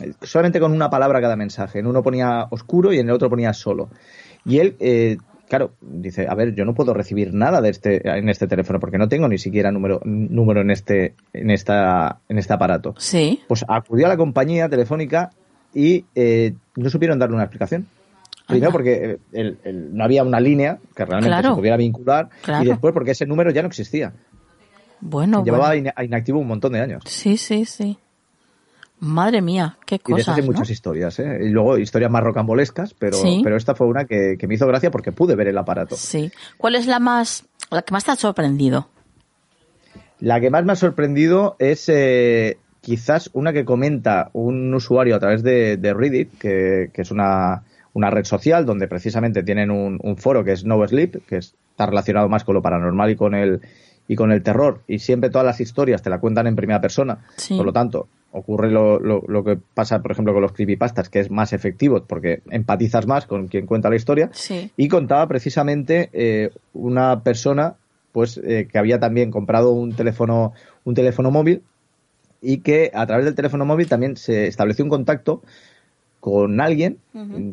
[0.04, 1.80] eh, solamente con una palabra cada mensaje.
[1.80, 3.90] En uno ponía oscuro y en el otro ponía solo.
[4.46, 5.18] Y él, eh,
[5.50, 9.00] claro, dice, a ver, yo no puedo recibir nada de este, en este teléfono porque
[9.00, 12.94] no tengo ni siquiera número, número en este, en esta, en este aparato.
[13.00, 13.42] Sí.
[13.48, 15.32] Pues acudió a la compañía telefónica
[15.74, 17.88] y eh, no supieron darle una explicación.
[18.48, 21.50] Primero porque el- el- no había una línea que realmente Claro.
[21.56, 22.64] se pudiera vincular Claro.
[22.64, 24.14] y después porque ese número ya no existía.
[25.02, 25.92] Bueno, Llevaba bueno.
[26.02, 27.04] inactivo un montón de años.
[27.06, 27.98] Sí, sí, sí.
[29.00, 30.48] Madre mía, qué Y de eso cosas, hay ¿no?
[30.48, 31.40] muchas historias, ¿eh?
[31.44, 33.42] Y luego historias más rocambolescas, pero, Sí.
[33.44, 35.96] pero esta fue una que, que me hizo gracia porque pude ver el aparato.
[35.96, 36.32] Sí.
[36.58, 38.88] ¿Cuál es la más, la que más te ha sorprendido?
[40.20, 45.20] La que más me ha sorprendido es eh, quizás una que comenta un usuario a
[45.20, 50.00] través de, de Reddit, que, que es una, una red social donde precisamente tienen un,
[50.02, 53.36] un foro que es No Sleep, que está relacionado más con lo paranormal y con
[53.36, 53.62] el
[54.08, 54.82] y con el terror.
[54.88, 57.26] Y siempre todas las historias te la cuentan en primera persona.
[57.36, 57.58] Sí.
[57.58, 61.20] Por lo tanto, ocurre lo, lo, lo que pasa, por ejemplo, con los creepypastas, que
[61.20, 64.30] es más efectivo porque empatizas más con quien cuenta la historia.
[64.34, 64.72] Sí.
[64.78, 67.76] Y contaba precisamente eh, una persona
[68.12, 70.54] pues eh, que había también comprado un teléfono,
[70.86, 71.62] un teléfono móvil
[72.42, 75.44] y que a través del teléfono móvil también se estableció un contacto
[76.28, 76.98] con alguien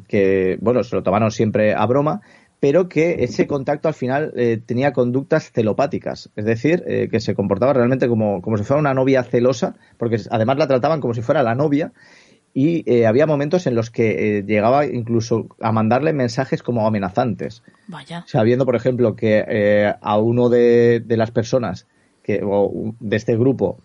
[0.08, 2.22] que, bueno, se lo tomaron siempre a broma,
[2.58, 7.36] pero que ese contacto al final eh, tenía conductas celopáticas, es decir, eh, que se
[7.36, 11.22] comportaba realmente como, como si fuera una novia celosa, porque además la trataban como si
[11.22, 11.92] fuera la novia
[12.52, 17.62] y eh, había momentos en los que eh, llegaba incluso a mandarle mensajes como amenazantes.
[17.86, 18.24] Vaya.
[18.26, 21.86] Sabiendo, por ejemplo, que eh, a uno de, de las personas
[22.24, 23.78] que, o de este grupo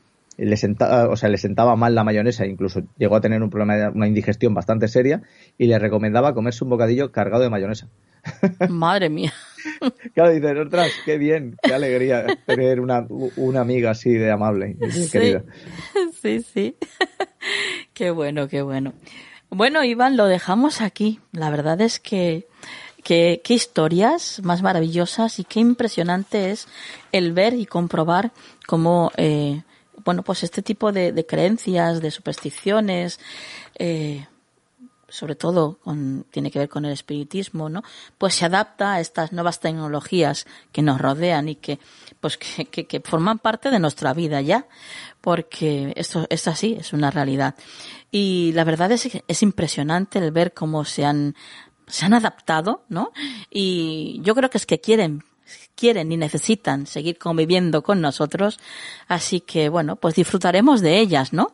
[0.46, 3.76] le sentaba, o sea, le sentaba mal la mayonesa, incluso llegó a tener un problema
[3.76, 5.22] de una indigestión bastante seria
[5.58, 7.88] y le recomendaba comerse un bocadillo cargado de mayonesa.
[8.70, 9.34] Madre mía.
[10.14, 13.06] Claro, dices, ostras, qué bien, qué alegría tener una,
[13.38, 15.10] una amiga así de amable y Sí.
[15.12, 15.44] querida.
[16.22, 16.76] Sí, sí.
[17.94, 18.94] qué bueno, qué bueno.
[19.50, 21.20] Bueno, Iván, lo dejamos aquí.
[21.32, 22.46] La verdad es que,
[23.04, 26.68] que qué historias más maravillosas y qué impresionante es
[27.12, 28.32] el ver y comprobar
[28.68, 29.64] cómo, eh,
[30.04, 33.20] bueno, pues este tipo de, creencias, de supersticiones,
[33.76, 34.28] eh,
[35.08, 37.84] sobre todo con, tiene que ver con el espiritismo, ¿no?
[38.18, 41.80] Pues se adapta a estas nuevas tecnologías que nos rodean y que,
[42.20, 44.68] pues que, que forman parte de nuestra vida ya,
[45.22, 47.56] porque esto es así, es una realidad.
[48.12, 51.36] Y la verdad es que es impresionante el ver cómo se han,
[51.88, 53.12] se han adaptado, ¿no?
[53.50, 55.24] Y yo creo que es que quieren,
[55.80, 58.60] quieren y necesitan seguir conviviendo con nosotros,
[59.08, 61.54] así que bueno, pues disfrutaremos de ellas, ¿no?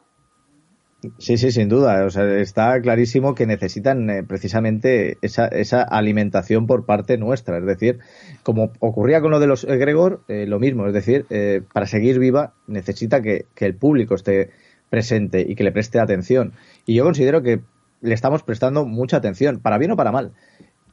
[1.19, 2.05] Sí, sí, sin duda.
[2.05, 7.57] O sea, está clarísimo que necesitan eh, precisamente esa, esa, alimentación por parte nuestra.
[7.59, 7.99] Es decir,
[8.43, 10.87] como ocurría con lo de los egregor, eh, lo mismo.
[10.87, 14.49] Es decir, eh, para seguir viva necesita que, el público esté
[14.89, 16.53] presente y que le preste atención.
[16.85, 17.61] Y yo considero que
[18.01, 20.31] le estamos prestando mucha atención, para bien o para mal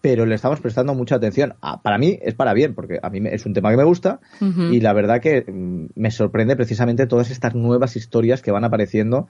[0.02, 1.54] pero le estamos prestando mucha atención.
[1.62, 4.20] Ah, para mí es para bien, porque a mí es un tema que me gusta
[4.40, 9.28] y la verdad que mm, me sorprende precisamente todas estas nuevas historias que van apareciendo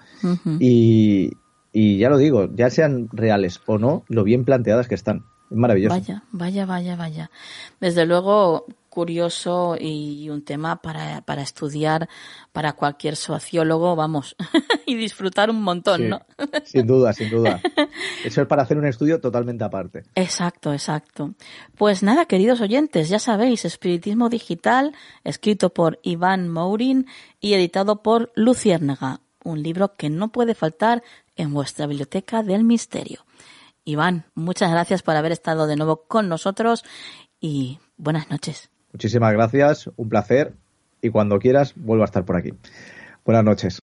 [0.59, 1.33] y,
[1.73, 5.25] y ya lo digo, ya sean reales o no, lo bien planteadas que están.
[5.51, 5.95] Es maravilloso.
[5.95, 7.31] Vaya, vaya, vaya, vaya.
[7.79, 12.11] Desde luego, curioso y un tema para, para estudiar
[12.53, 14.37] para cualquier sociólogo, vamos,
[14.87, 16.21] y disfrutar un montón, ¿no?
[16.65, 17.59] sin duda, sin duda.
[18.23, 20.03] Eso es para hacer un estudio totalmente aparte.
[20.15, 21.33] Exacto, exacto.
[21.75, 24.93] Pues nada, queridos oyentes, ya sabéis, Espiritismo Digital,
[25.25, 27.07] escrito por Iván Mourin
[27.41, 31.03] y editado por Luciérnaga, un libro que no puede faltar
[31.35, 33.25] en vuestra biblioteca del misterio.
[33.87, 36.85] Iván, muchas gracias por haber estado de nuevo con nosotros
[37.41, 38.72] y buenas noches.
[38.93, 40.55] Muchísimas gracias, un placer
[41.01, 42.53] y cuando quieras vuelvo a estar por aquí.
[43.25, 43.79] Buenas noches.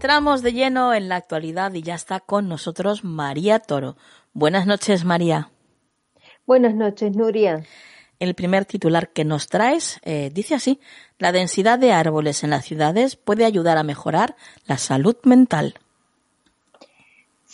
[0.00, 3.98] Entramos de lleno en la actualidad y ya está con nosotros María Toro.
[4.32, 5.50] Buenas noches, María.
[6.46, 7.66] Buenas noches, Nuria.
[8.18, 10.80] El primer titular que nos traes eh, dice así,
[11.18, 15.74] la densidad de árboles en las ciudades puede ayudar a mejorar la salud mental.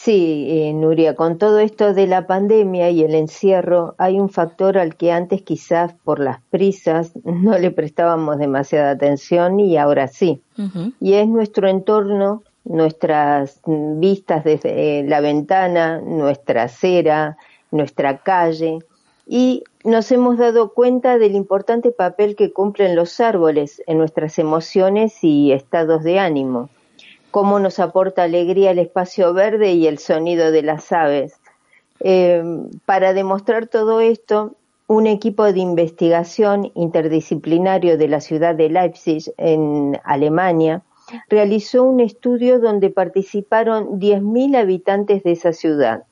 [0.07, 4.79] Sí, eh, Nuria, con todo esto de la pandemia y el encierro, hay un factor
[4.79, 10.41] al que antes quizás por las prisas no le prestábamos demasiada atención y ahora sí.
[11.01, 17.37] Y es nuestro entorno, nuestras vistas desde la ventana, nuestra acera,
[17.73, 18.79] nuestra calle.
[19.27, 25.25] Y nos hemos dado cuenta del importante papel que cumplen los árboles en nuestras emociones
[25.25, 26.71] y estados de ánimo
[27.37, 31.39] cómo nos aporta alegría el espacio verde y el sonido de las aves.
[32.01, 32.43] Eh,
[32.87, 40.01] para demostrar todo esto, un equipo de investigación interdisciplinario de la ciudad de Leipzig, en
[40.03, 40.83] Alemania,
[41.29, 46.05] realizó un estudio donde participaron 10.000 habitantes de esa ciudad.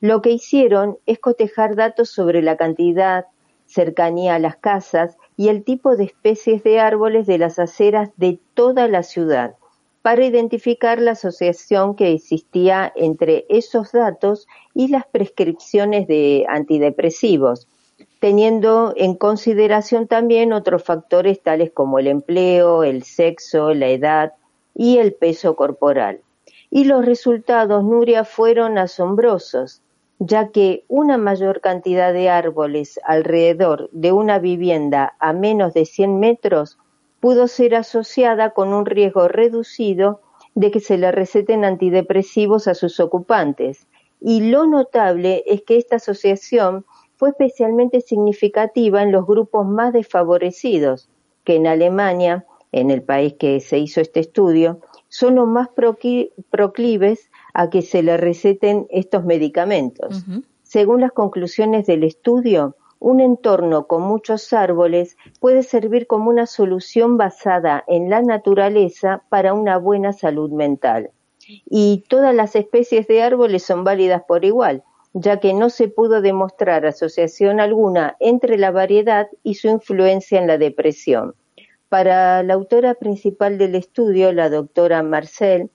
[0.00, 3.26] Lo que hicieron es cotejar datos sobre la cantidad,
[3.66, 8.40] cercanía a las casas y el tipo de especies de árboles de las aceras de
[8.54, 9.54] toda la ciudad
[10.04, 17.68] para identificar la asociación que existía entre esos datos y las prescripciones de antidepresivos,
[18.20, 24.34] teniendo en consideración también otros factores tales como el empleo, el sexo, la edad
[24.74, 26.20] y el peso corporal.
[26.68, 29.80] Y los resultados, Nuria, fueron asombrosos,
[30.18, 36.20] ya que una mayor cantidad de árboles alrededor de una vivienda a menos de 100
[36.20, 36.76] metros
[37.24, 40.20] pudo ser asociada con un riesgo reducido
[40.54, 43.86] de que se le receten antidepresivos a sus ocupantes.
[44.20, 46.84] Y lo notable es que esta asociación
[47.16, 51.08] fue especialmente significativa en los grupos más desfavorecidos,
[51.44, 55.68] que en Alemania, en el país que se hizo este estudio, son los más
[56.50, 60.26] proclives a que se le receten estos medicamentos.
[60.62, 67.18] Según las conclusiones del estudio, un entorno con muchos árboles puede servir como una solución
[67.18, 71.10] basada en la naturaleza para una buena salud mental.
[71.66, 76.22] Y todas las especies de árboles son válidas por igual, ya que no se pudo
[76.22, 81.34] demostrar asociación alguna entre la variedad y su influencia en la depresión.
[81.90, 85.68] Para la autora principal del estudio, la doctora Marcel,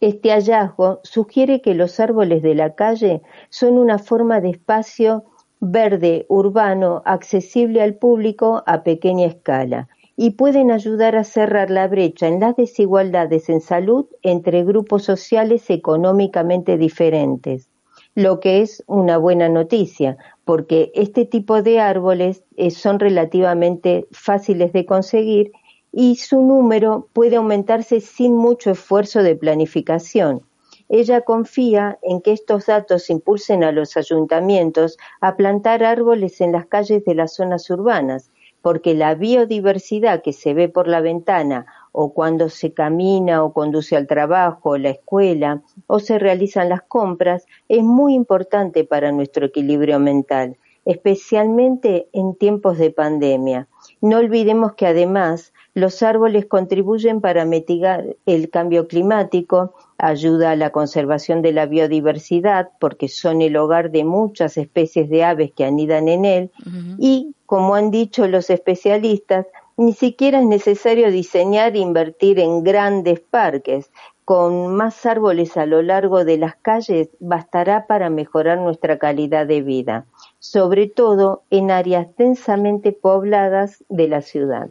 [0.00, 5.26] este hallazgo sugiere que los árboles de la calle son una forma de espacio
[5.60, 12.26] verde, urbano, accesible al público a pequeña escala y pueden ayudar a cerrar la brecha
[12.28, 17.70] en las desigualdades en salud entre grupos sociales económicamente diferentes,
[18.14, 24.72] lo que es una buena noticia, porque este tipo de árboles eh, son relativamente fáciles
[24.72, 25.52] de conseguir
[25.92, 30.42] y su número puede aumentarse sin mucho esfuerzo de planificación
[30.90, 36.66] ella confía en que estos datos impulsen a los ayuntamientos a plantar árboles en las
[36.66, 42.12] calles de las zonas urbanas, porque la biodiversidad que se ve por la ventana o
[42.12, 47.84] cuando se camina o conduce al trabajo, la escuela o se realizan las compras es
[47.84, 53.68] muy importante para nuestro equilibrio mental, especialmente en tiempos de pandemia.
[54.00, 60.70] No olvidemos que además los árboles contribuyen para mitigar el cambio climático, ayuda a la
[60.70, 66.08] conservación de la biodiversidad porque son el hogar de muchas especies de aves que anidan
[66.08, 66.50] en él
[66.98, 69.46] y, como han dicho los especialistas,
[69.76, 73.90] ni siquiera es necesario diseñar e invertir en grandes parques.
[74.24, 79.62] Con más árboles a lo largo de las calles bastará para mejorar nuestra calidad de
[79.62, 80.06] vida,
[80.38, 84.70] sobre todo en áreas densamente pobladas de la ciudad.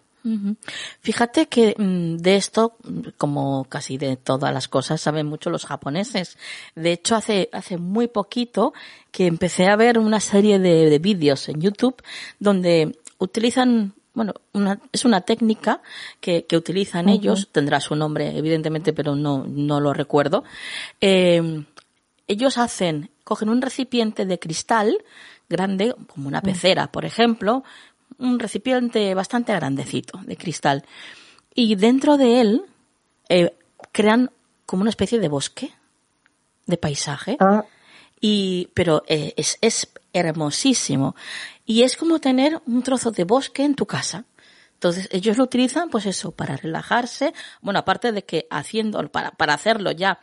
[1.01, 2.75] Fíjate que mm, de esto,
[3.17, 6.37] como casi de todas las cosas, saben mucho los japoneses.
[6.75, 8.73] De hecho, hace, hace muy poquito
[9.11, 12.01] que empecé a ver una serie de, vídeos en YouTube
[12.39, 15.81] donde utilizan bueno, una, es una técnica
[16.19, 20.43] que, que utilizan ellos, tendrá su nombre evidentemente, pero no, no lo recuerdo.
[20.99, 21.63] Eh,
[22.27, 24.97] ellos hacen, cogen un recipiente de cristal
[25.49, 27.63] grande, como una pecera, por ejemplo,
[28.19, 30.85] un recipiente bastante grandecito de cristal.
[31.53, 32.65] Y dentro de él
[33.29, 33.53] eh,
[33.91, 34.31] crean
[34.65, 35.73] como una especie de bosque,
[36.65, 37.37] de paisaje.
[37.39, 37.65] Ah.
[38.21, 41.15] Y, pero eh, es, es hermosísimo.
[41.65, 44.25] Y es como tener un trozo de bosque en tu casa.
[44.73, 47.33] Entonces, ellos lo utilizan, pues eso, para relajarse.
[47.61, 50.19] Bueno, aparte de que haciendo, para, para hacerlo ya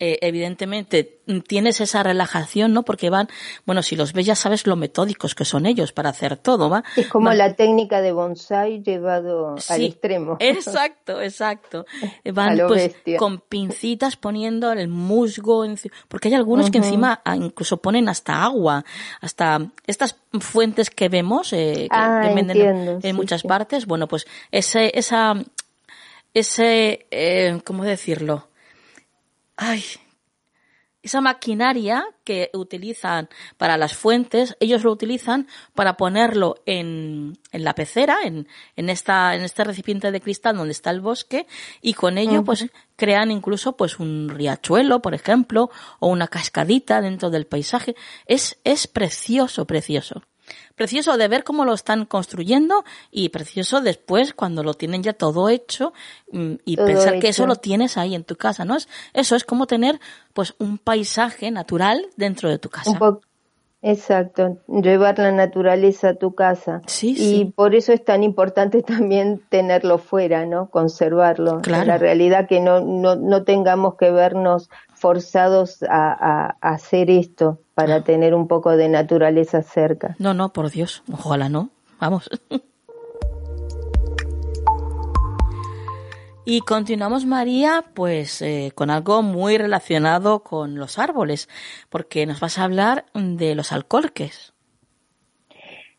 [0.00, 2.84] eh, evidentemente tienes esa relajación, ¿no?
[2.84, 3.28] Porque van,
[3.66, 6.82] bueno, si los ves ya sabes lo metódicos que son ellos para hacer todo, ¿va?
[6.96, 10.36] Es como la técnica de bonsai llevado al extremo.
[10.40, 11.84] Exacto, exacto.
[12.32, 15.64] Van pues con pincitas poniendo el musgo,
[16.08, 18.84] porque hay algunos que encima ah, incluso ponen hasta agua,
[19.20, 24.90] hasta estas fuentes que vemos eh, que, ah, venden en, muchas partes, bueno, pues ese,
[24.98, 25.34] esa,
[26.32, 28.49] ese, eh, ¿cómo decirlo?
[29.60, 29.84] Ay,
[31.02, 37.74] esa maquinaria que utilizan para las fuentes, ellos lo utilizan para ponerlo en, en la
[37.74, 41.46] pecera, en, en, esta, en este recipiente de cristal donde está el bosque,
[41.82, 47.30] y con ello, pues, crean incluso, pues, un riachuelo, por ejemplo, o una cascadita dentro
[47.30, 47.94] del paisaje.
[48.26, 50.22] Es, es precioso, precioso
[50.74, 55.48] precioso de ver cómo lo están construyendo y precioso después cuando lo tienen ya todo
[55.48, 55.92] hecho
[56.32, 58.76] mm, y pensar que eso lo tienes ahí en tu casa, ¿no?
[58.76, 60.00] Es, eso es como tener
[60.32, 62.98] pues un paisaje natural dentro de tu casa.
[63.82, 66.82] Exacto, llevar la naturaleza a tu casa.
[66.86, 70.68] Sí, y por eso es tan importante también tenerlo fuera, ¿no?
[70.68, 71.60] Conservarlo.
[71.62, 71.86] Claro.
[71.86, 78.34] la realidad que no, no, no tengamos que vernos forzados a, hacer esto para tener
[78.34, 80.14] un poco de naturaleza cerca.
[80.18, 81.70] No, no, por Dios, ojalá no.
[81.98, 82.28] Vamos.
[86.44, 91.48] Y continuamos, María, pues eh, con algo muy relacionado con los árboles,
[91.90, 94.52] porque nos vas a hablar de los alcorques.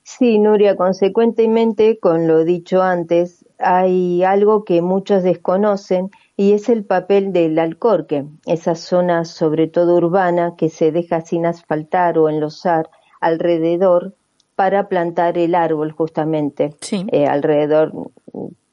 [0.03, 6.09] Sí, Nuria, consecuentemente, con lo dicho antes, hay algo que muchos desconocen
[6.41, 11.45] y es el papel del alcorque, esa zona sobre todo urbana que se deja sin
[11.45, 12.89] asfaltar o enlosar
[13.19, 14.15] alrededor
[14.55, 16.73] para plantar el árbol justamente
[17.11, 17.93] eh, alrededor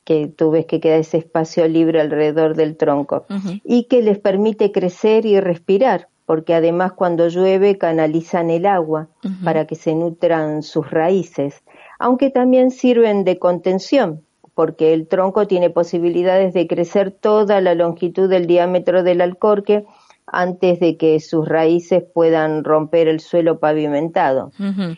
[0.05, 3.27] que tú ves que queda ese espacio libre alrededor del tronco
[3.65, 9.09] y que les permite crecer y respirar porque además cuando llueve canalizan el agua
[9.45, 11.63] para que se nutran sus raíces
[11.99, 14.23] aunque también sirven de contención
[14.59, 19.85] porque el tronco tiene posibilidades de crecer toda la longitud del diámetro del alcorque
[20.27, 24.51] antes de que sus raíces puedan romper el suelo pavimentado.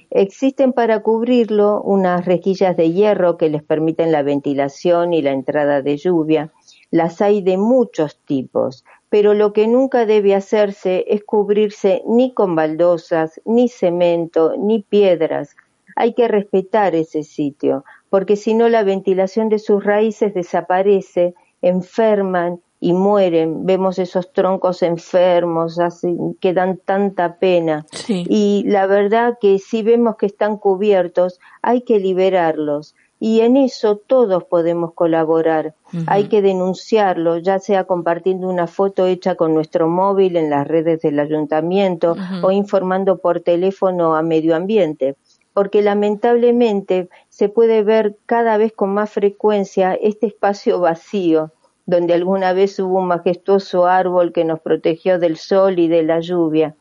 [0.09, 5.83] Existen para cubrirlo unas rejillas de hierro que les permiten la ventilación y la entrada
[5.83, 6.51] de lluvia.
[6.91, 12.55] Las hay de muchos tipos, pero lo que nunca debe hacerse es cubrirse ni con
[12.55, 15.55] baldosas, ni cemento, ni piedras.
[15.97, 22.61] Hay que respetar ese sitio, porque si no la ventilación de sus raíces desaparece, enferman
[22.81, 23.67] y mueren.
[23.67, 27.87] Vemos esos troncos enfermos, así, que dan tanta pena.
[28.09, 32.95] Y la verdad que si vemos que están cubiertos, hay que liberarlos.
[33.23, 35.75] Y en eso todos podemos colaborar.
[36.07, 41.03] Hay que denunciarlo, ya sea compartiendo una foto hecha con nuestro móvil en las redes
[41.03, 45.17] del ayuntamiento o informando por teléfono a medio ambiente
[45.61, 51.53] porque lamentablemente se puede ver cada vez con más frecuencia este espacio vacío,
[51.85, 56.21] donde alguna vez hubo un majestuoso árbol que nos protegió del sol y de la
[56.21, 56.77] lluvia.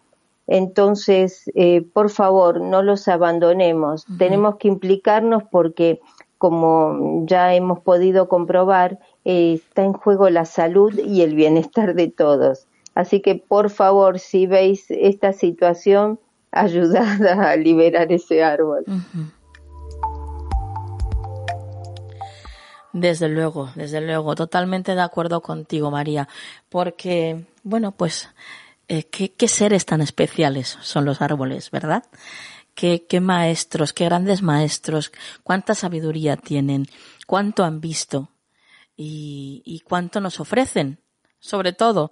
[0.47, 4.05] Entonces, eh, por favor, no los abandonemos.
[4.17, 5.99] Tenemos que implicarnos porque
[6.38, 12.07] como ya hemos podido comprobar, eh, está en juego la salud y el bienestar de
[12.07, 12.65] todos.
[12.95, 16.17] Así que, por favor, si veis esta situación,
[16.52, 18.86] ayudad a liberar ese árbol.
[22.91, 26.28] Desde luego, desde luego, totalmente de acuerdo contigo, María,
[26.70, 28.30] porque, bueno, pues,
[28.88, 32.04] eh, ¿qué, ¿qué, seres tan especiales son los árboles, ¿verdad?
[32.74, 35.12] Qué, qué maestros, qué grandes maestros,
[35.43, 36.88] cuánta sabiduría tienen,
[37.28, 38.30] cuánto han visto
[39.02, 41.00] y cuánto nos ofrecen,
[41.39, 42.12] sobre todo,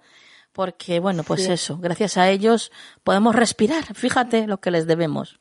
[0.58, 2.72] porque, bueno, pues eso, gracias a ellos
[3.04, 5.40] podemos respirar, fíjate lo que les debemos.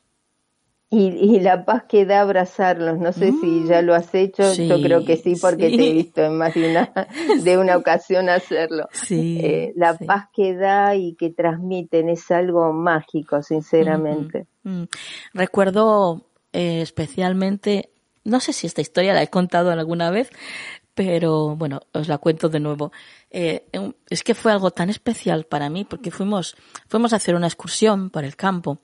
[0.91, 5.07] Y, la paz que da abrazarlos, no sé si ya lo has hecho, yo creo
[5.07, 6.93] que sí, porque te he visto en más de una,
[7.43, 8.91] de una ocasión hacerlo.
[9.09, 14.47] Eh, la paz que da y que transmiten es algo mágico, sinceramente.
[14.65, 14.85] Mm.
[15.33, 17.89] Recuerdo eh, especialmente,
[18.23, 20.29] no sé si esta historia la he contado alguna vez,
[20.97, 22.91] pero bueno, os la cuento de nuevo.
[23.31, 23.67] Eh,
[24.09, 26.57] es que fue algo tan especial para mí porque fuimos,
[26.89, 28.79] fuimos a hacer una excursión por el campo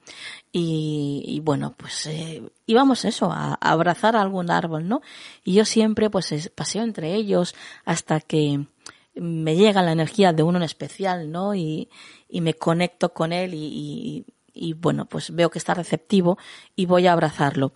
[0.52, 5.00] y, bueno, pues eh, íbamos eso, a, abrazar a algún árbol, ¿no?
[5.42, 7.54] Y yo siempre pues paseo entre ellos
[7.86, 8.66] hasta que
[9.14, 11.54] me llega la energía de uno en especial, ¿no?
[11.54, 11.88] Y,
[12.28, 16.36] y me conecto con él y, y, bueno, pues veo que está receptivo
[16.76, 17.72] y voy a abrazarlo.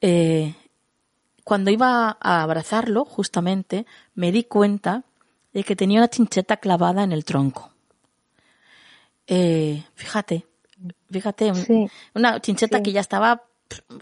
[0.00, 0.54] Eh,
[1.44, 5.04] cuando iba a abrazarlo, justamente, me di cuenta
[5.52, 7.70] de que tenía una chincheta clavada en el tronco.
[9.26, 10.46] Eh, fíjate,
[11.10, 11.52] fíjate,
[12.14, 13.42] una chincheta que ya estaba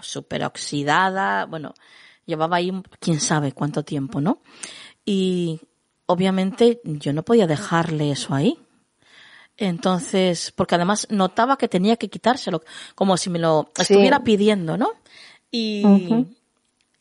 [0.01, 1.75] súper oxidada, bueno,
[2.27, 4.41] llevaba ahí quién sabe cuánto tiempo, ¿no?
[5.05, 5.61] Y
[6.07, 8.59] obviamente yo no podía dejarle eso ahí.
[9.57, 12.63] Entonces, porque además notaba que tenía que quitárselo,
[12.95, 14.93] como si me lo estuviera pidiendo, ¿no?
[15.51, 15.85] Y,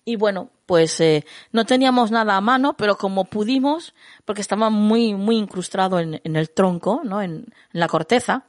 [0.03, 3.93] y bueno, pues eh, no teníamos nada a mano, pero como pudimos,
[4.25, 7.21] porque estaba muy, muy incrustado en, el tronco, ¿no?
[7.21, 8.45] En, la corteza,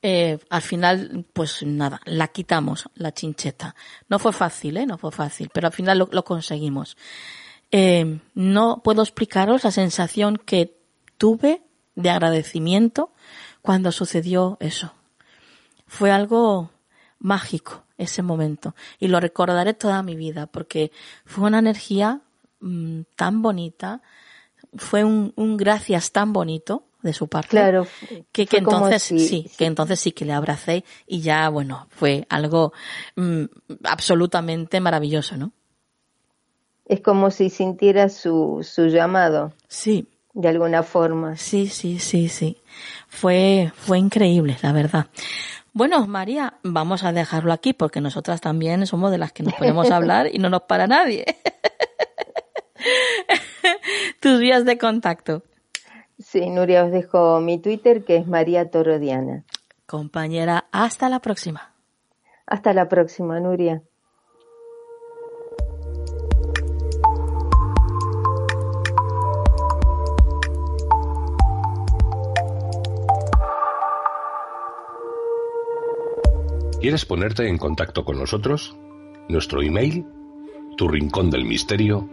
[0.00, 3.74] eh, al final, pues nada, la quitamos, la chincheta.
[4.08, 4.86] No fue fácil, ¿eh?
[4.86, 6.96] No fue fácil, pero al final lo, conseguimos.
[7.70, 10.76] Eh, no puedo explicaros la sensación que
[11.18, 11.62] tuve
[11.94, 13.12] de agradecimiento
[13.60, 14.92] cuando sucedió eso.
[15.86, 16.70] Fue algo
[17.18, 18.74] mágico ese momento.
[18.98, 20.92] Y lo recordaré toda mi vida porque
[21.24, 22.20] fue una energía
[22.60, 24.02] mm, tan bonita,
[24.76, 27.86] fue un, gracias tan bonito de su parte claro,
[28.30, 32.72] que, que entonces sí, que entonces sí que le abracé y ya bueno fue algo
[33.16, 33.42] mm,
[33.82, 35.50] absolutamente maravilloso no
[36.92, 39.52] es como si sintiera su, su llamado.
[39.68, 40.08] Sí.
[40.34, 41.36] De alguna forma.
[41.36, 42.58] Sí sí sí sí.
[43.08, 45.06] Fue fue increíble la verdad
[45.72, 49.90] bueno, María, vamos a dejarlo aquí porque nosotras también somos de las que nos podemos
[49.90, 51.24] hablar y no nos para nadie.
[54.20, 55.42] Tus vías de contacto.
[56.18, 59.44] Sí, Nuria, os dejo mi Twitter que es María Torodiana.
[59.86, 61.72] Compañera, hasta la próxima.
[62.46, 63.82] Hasta la próxima, Nuria.
[76.82, 78.76] ¿Quieres ponerte en contacto con nosotros?
[79.28, 80.04] Nuestro email,
[80.76, 80.88] tu
[81.30, 82.08] del misterio.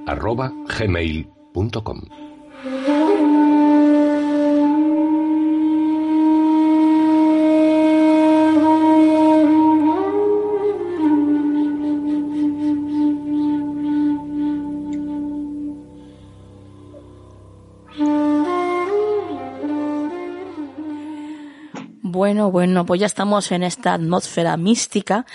[22.20, 25.26] Bueno, bueno, pues ya estamos en esta atmósfera mística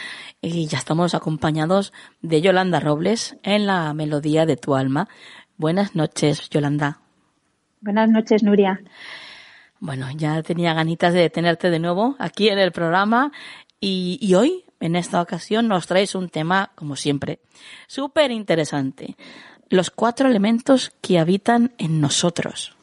[0.43, 5.09] y ya estamos acompañados de Yolanda Robles en la melodía de tu alma.
[5.57, 7.01] Buenas noches, Yolanda.
[7.81, 8.83] Buenas noches, Nuria.
[9.81, 13.33] Bueno, ya tenía ganitas de tenerte de nuevo aquí en el programa
[13.81, 17.39] y, y hoy, en esta ocasión, nos traes un tema, como siempre,
[17.87, 19.17] súper interesante.
[19.71, 22.77] Los cuatro elementos que habitan en nosotros.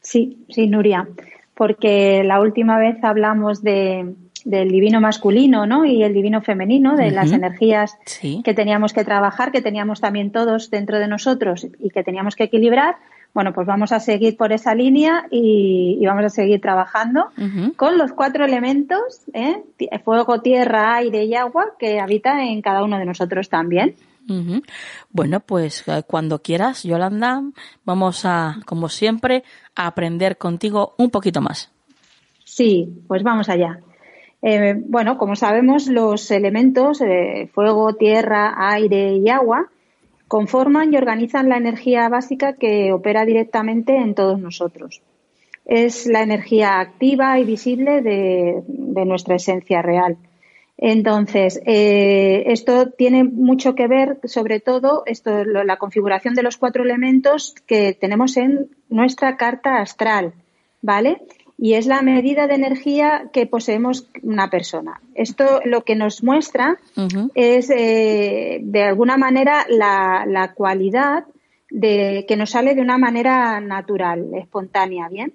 [0.00, 1.06] Sí, sí, Nuria
[1.60, 4.14] porque la última vez hablamos de,
[4.46, 5.84] del divino masculino ¿no?
[5.84, 7.98] y el divino femenino, de las energías
[8.42, 12.44] que teníamos que trabajar, que teníamos también todos dentro de nosotros y que teníamos que
[12.44, 12.96] equilibrar.
[13.34, 17.26] Bueno, pues vamos a seguir por esa línea y, vamos a seguir trabajando
[17.76, 19.62] con los cuatro elementos, ¿eh?
[20.02, 23.96] fuego, tierra, aire y agua, que habita en cada uno de nosotros también.
[25.10, 27.42] Bueno, pues eh, cuando quieras, Yolanda,
[27.84, 29.42] vamos a, como siempre,
[29.74, 31.70] a aprender contigo un poquito más.
[32.44, 33.80] Sí, pues vamos allá.
[34.42, 39.68] Eh, bueno, como sabemos, los elementos eh, fuego, tierra, aire y agua
[40.30, 45.02] conforman y organizan la energía básica que opera directamente en todos nosotros.
[45.64, 48.62] Es la energía activa y visible de,
[49.04, 50.16] nuestra esencia real.
[50.82, 56.82] Entonces, eh, esto tiene mucho que ver, sobre todo, esto, la configuración de los cuatro
[56.82, 60.32] elementos que tenemos en nuestra carta astral,
[60.80, 61.18] ¿vale?
[61.62, 65.02] y es la medida de energía que poseemos una persona.
[65.14, 66.78] Esto lo que nos muestra
[67.34, 71.24] es, eh, de alguna manera, la, cualidad
[71.68, 75.34] de, que nos sale de una manera natural, espontánea, ¿bien?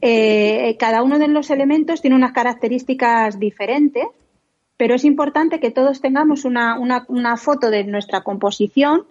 [0.00, 4.06] Eh, cada uno de los elementos tiene unas características diferentes,
[4.82, 9.06] pero es importante que todos tengamos una, una foto de nuestra composición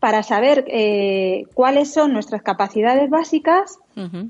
[0.00, 3.78] para saber eh, cuáles son nuestras capacidades básicas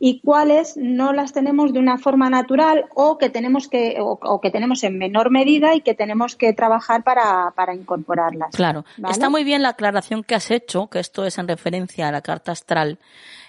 [0.00, 4.50] y cuáles no las tenemos de una forma natural o que tenemos que o, que
[4.50, 8.54] tenemos en menor medida y que tenemos que trabajar para, para incorporarlas.
[8.54, 12.12] Claro, está muy bien la aclaración que has hecho, que esto es en referencia a
[12.12, 12.98] la carta astral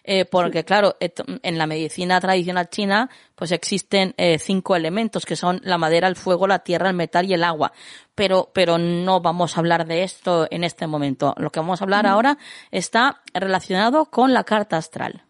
[0.04, 5.62] eh, porque claro, en la medicina tradicional china, pues existen eh, cinco elementos que son
[5.64, 7.72] la madera, el fuego, la tierra, el metal y el agua.
[8.16, 11.34] Pero, pero no vamos a hablar de esto en este momento.
[11.38, 12.38] Lo que vamos a hablar ahora
[12.72, 15.24] está relacionado con la carta astral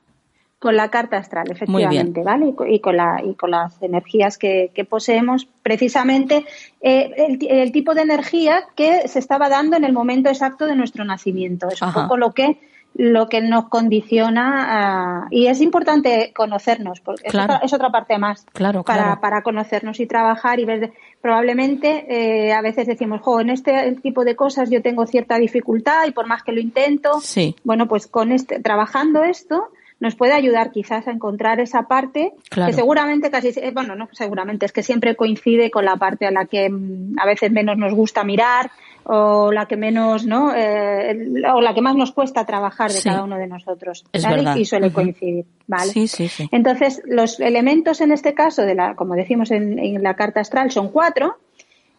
[0.64, 2.54] con la carta astral, efectivamente, ¿vale?
[2.70, 6.46] Y con, la, y con las energías que, poseemos, precisamente
[6.80, 7.12] eh,
[7.50, 11.68] el, tipo de energía que se estaba dando en el momento exacto de nuestro nacimiento.
[11.68, 12.60] Es un poco lo que
[12.96, 19.20] lo que nos condiciona y es importante conocernos porque es, otra, parte más claro, para,
[19.20, 24.24] para conocernos y trabajar y ver probablemente eh, a veces decimos jo en este tipo
[24.24, 27.20] de cosas yo tengo cierta dificultad y por más que lo intento
[27.64, 29.70] bueno pues con este trabajando esto
[30.04, 34.66] nos puede ayudar quizás a encontrar esa parte que seguramente casi, eh, bueno, no seguramente,
[34.66, 37.94] es que siempre coincide con la parte a la que mm, a veces menos nos
[37.94, 38.70] gusta mirar
[39.06, 40.54] o la que menos, ¿no?
[40.54, 44.04] Eh, o la que más nos cuesta trabajar de cada uno de nosotros.
[44.12, 45.94] Y suele coincidir, ¿vale?
[45.94, 46.50] Sí, sí, sí.
[46.52, 50.90] Entonces, los elementos en este caso, de la, como decimos en, la carta astral, son
[50.90, 51.38] cuatro,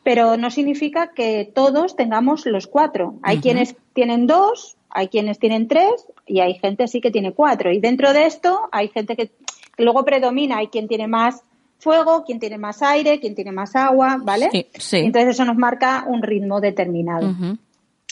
[0.02, 3.14] pero no significa que todos tengamos los cuatro.
[3.22, 7.72] Hay quienes tienen dos, hay quienes tienen tres y hay gente sí que tiene cuatro.
[7.72, 9.30] Y dentro de esto hay gente que,
[9.78, 11.42] luego predomina, hay quien tiene más
[11.78, 14.48] fuego, quien tiene más aire, quien tiene más agua, ¿vale?
[14.78, 17.34] Sí, Entonces eso nos marca un ritmo determinado.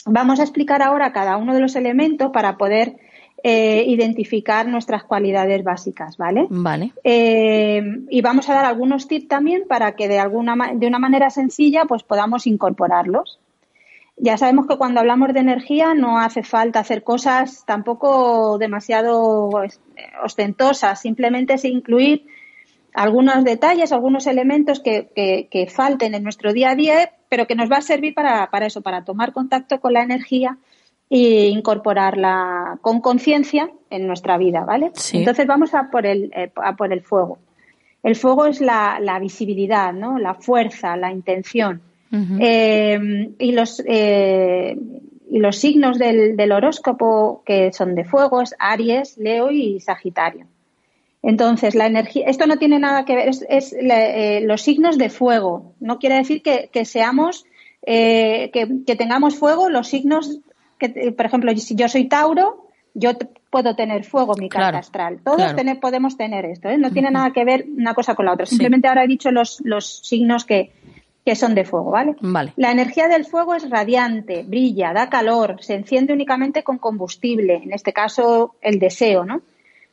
[0.05, 2.97] Vamos a explicar ahora cada uno de los elementos para poder
[3.41, 6.47] eh, identificar nuestras cualidades básicas, ¿vale?
[6.49, 6.93] Vale.
[7.03, 11.29] Eh, y vamos a dar algunos tips también para que de alguna de una manera
[11.29, 13.39] sencilla pues podamos incorporarlos.
[14.17, 19.49] Ya sabemos que cuando hablamos de energía no hace falta hacer cosas tampoco demasiado
[20.23, 22.27] ostentosas, simplemente es incluir
[22.93, 25.09] algunos detalles, algunos elementos que,
[25.49, 28.67] que, falten en nuestro día a día, pero que nos va a servir para, para
[28.67, 30.57] eso, para tomar contacto con la energía
[31.09, 34.91] e incorporarla con conciencia en nuestra vida, ¿vale?
[35.13, 37.39] Entonces vamos a por el, eh, a por el fuego.
[38.03, 40.19] El fuego es la, la visibilidad, ¿no?
[40.19, 41.81] La fuerza, la intención.
[42.39, 44.77] Eh, y, los, eh,
[45.31, 50.45] y los signos del, del, horóscopo que son de fuego es Aries, Leo y Sagitario.
[51.23, 55.73] Entonces, la energía, esto no tiene nada que ver, es, eh, los signos de fuego.
[55.79, 57.45] No quiere decir que, seamos,
[57.81, 60.39] que, tengamos fuego los signos,
[60.77, 63.13] que, por ejemplo, si yo soy Tauro, yo
[63.49, 65.21] puedo tener fuego mi carta astral.
[65.23, 68.45] Todos podemos tener esto, no tiene nada que ver una cosa con la otra.
[68.45, 70.71] Simplemente ahora he dicho los, los signos que,
[71.25, 72.15] que son de fuego, ¿vale?
[72.19, 72.53] Vale.
[72.57, 77.71] La energía del fuego es radiante, brilla, da calor, se enciende únicamente con combustible, en
[77.73, 79.41] este caso el deseo, ¿no?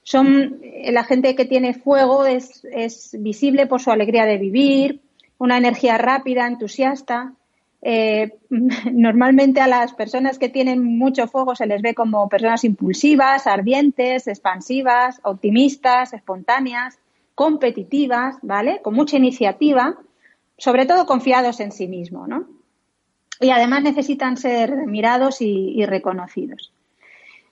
[0.02, 5.00] Son la gente que tiene fuego es, es visible por su alegría de vivir,
[5.38, 7.34] una energía rápida, entusiasta.
[7.82, 8.38] Eh,
[8.92, 14.26] normalmente a las personas que tienen mucho fuego se les ve como personas impulsivas, ardientes,
[14.26, 16.98] expansivas, optimistas, espontáneas,
[17.34, 18.80] competitivas, ¿vale?
[18.82, 19.96] Con mucha iniciativa
[20.60, 22.44] sobre todo confiados en sí mismos, ¿no?
[23.40, 26.70] Y además necesitan ser mirados y, reconocidos.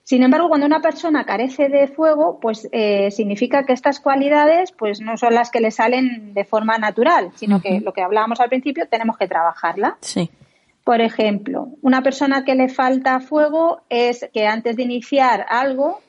[0.03, 5.01] Sin embargo, cuando una persona carece de fuego, pues eh, significa que estas cualidades pues
[5.01, 8.49] no son las que le salen de forma natural, sino que lo que hablábamos al
[8.49, 9.97] principio tenemos que trabajarla.
[10.01, 10.29] Sí.
[10.83, 16.01] Por ejemplo, una persona que le falta fuego es que antes de iniciar algo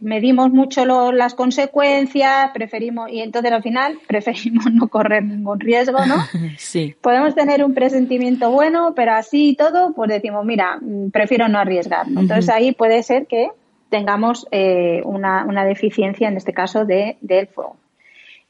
[0.00, 6.16] medimos mucho las consecuencias, preferimos, y entonces al final preferimos no correr ningún riesgo, ¿no?
[6.58, 6.94] Sí.
[7.00, 11.58] Podemos tener un presentimiento bueno, pero así y todo, pues decimos, mira, mm, prefiero no
[11.58, 12.06] arriesgar.
[12.08, 13.50] Entonces ahí puede ser que
[13.90, 17.76] tengamos eh, una, deficiencia, en este caso, de, del fuego.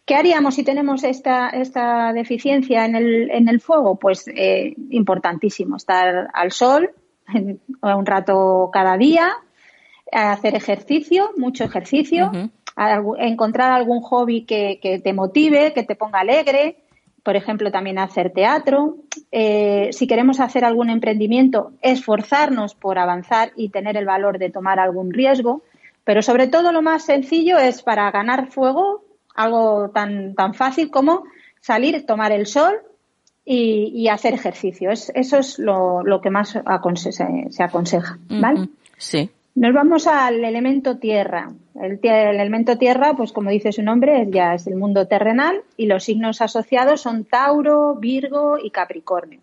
[0.06, 3.96] ¿Qué haríamos si tenemos esta, esta deficiencia en el, en el fuego?
[3.96, 6.90] Pues eh, importantísimo, estar al sol
[7.82, 9.32] un rato cada día,
[10.14, 12.30] hacer ejercicio, mucho ejercicio,
[13.18, 16.76] encontrar algún hobby que, que, te motive, que te ponga alegre,
[17.24, 18.96] por ejemplo, también hacer teatro.
[19.32, 24.78] Eh, si queremos hacer algún emprendimiento, esforzarnos por avanzar y tener el valor de tomar
[24.78, 25.62] algún riesgo.
[26.04, 29.04] Pero sobre todo lo más sencillo es para ganar fuego,
[29.34, 31.24] algo tan, tan fácil como
[31.62, 32.74] salir, tomar el sol
[33.42, 34.90] y, hacer ejercicio.
[34.90, 36.62] eso es lo, que más se,
[37.62, 38.18] aconseja.
[38.28, 38.68] ¿vale?
[38.98, 39.30] Sí.
[39.55, 41.52] Nos vamos al elemento tierra.
[41.80, 46.05] El, elemento tierra, pues como dice su nombre, ya es el mundo terrenal y los
[46.05, 49.40] signos asociados son Tauro, Virgo y Capricornio.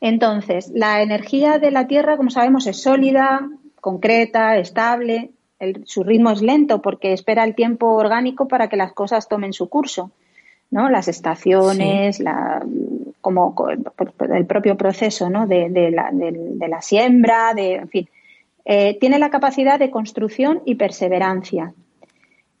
[0.00, 3.48] Entonces, la energía de la tierra, como sabemos, es sólida,
[3.80, 5.30] concreta, estable.
[5.84, 9.68] su ritmo es lento porque espera el tiempo orgánico para que las cosas tomen su
[9.68, 10.10] curso.
[10.72, 10.88] ¿no?
[10.88, 12.64] Las estaciones, la,
[13.20, 13.54] como
[14.34, 15.46] el propio proceso ¿no?
[15.46, 18.08] de, la, de la siembra, de, en fin
[18.72, 21.74] eh, tiene la capacidad de construcción y perseverancia.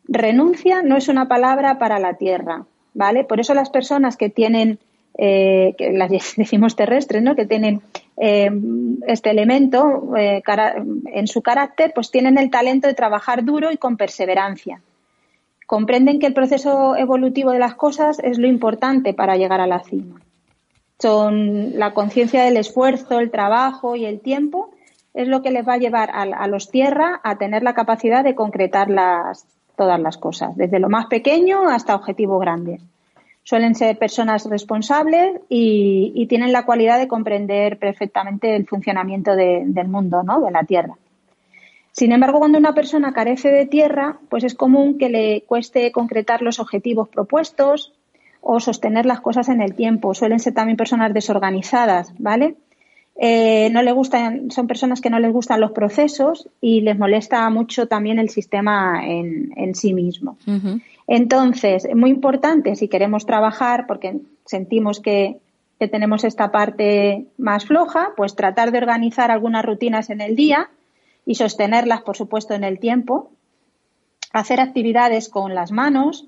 [0.08, 3.22] Renuncia no es una palabra para la tierra, ¿vale?
[3.22, 4.80] Por eso las personas que tienen,
[5.16, 7.36] eh, que las decimos terrestres, ¿no?
[7.36, 7.80] Que tienen
[8.16, 8.50] eh,
[9.06, 14.80] este elemento en su carácter, pues tienen el talento de trabajar duro y con perseverancia.
[15.64, 19.78] Comprenden que el proceso evolutivo de las cosas es lo importante para llegar a la
[19.78, 20.20] cima.
[20.98, 24.72] Son la conciencia del esfuerzo, el trabajo y el tiempo
[25.14, 28.34] es lo que les va a llevar a, los tierra a tener la capacidad de
[28.34, 29.46] concretar las,
[29.76, 32.82] todas las cosas, desde lo más pequeño hasta objetivos grandes.
[33.42, 40.22] Suelen ser personas responsables y, tienen la cualidad de comprender perfectamente el funcionamiento del mundo,
[40.22, 40.40] ¿no?
[40.40, 40.96] de la tierra.
[41.92, 46.40] Sin embargo, cuando una persona carece de tierra, pues es común que le cueste concretar
[46.42, 47.92] los objetivos propuestos
[48.40, 50.14] o sostener las cosas en el tiempo.
[50.14, 52.54] Suelen ser también personas desorganizadas, ¿vale?
[53.22, 57.50] Eh, no le gustan, son personas que no les gustan los procesos y les molesta
[57.50, 60.38] mucho también el sistema en, sí mismo.
[61.06, 65.36] Entonces, es muy importante si queremos trabajar, porque sentimos que,
[65.78, 70.70] que, tenemos esta parte más floja, pues tratar de organizar algunas rutinas en el día
[71.26, 73.30] y sostenerlas, por supuesto, en el tiempo.
[74.32, 76.26] Hacer actividades con las manos,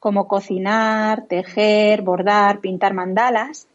[0.00, 3.68] como cocinar, tejer, bordar, pintar mandalas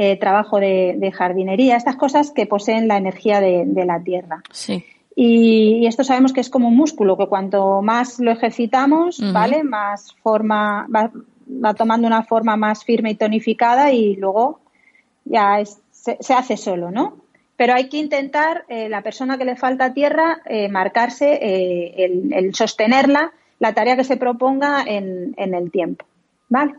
[0.00, 4.44] eh, trabajo de, jardinería, estas cosas que poseen la energía de, la tierra.
[4.52, 4.84] Sí.
[5.16, 9.64] Y, esto sabemos que es como un músculo, que cuanto más lo ejercitamos, ¿vale?
[9.64, 14.60] Más forma, va, tomando una forma más firme y tonificada y luego
[15.24, 15.58] ya
[15.90, 17.16] se, hace solo, ¿no?
[17.56, 21.40] Pero hay que intentar, eh, la persona que le falta tierra, eh, marcarse
[22.04, 26.04] el, el, sostenerla, la tarea que se proponga en, en el tiempo,
[26.48, 26.74] ¿vale?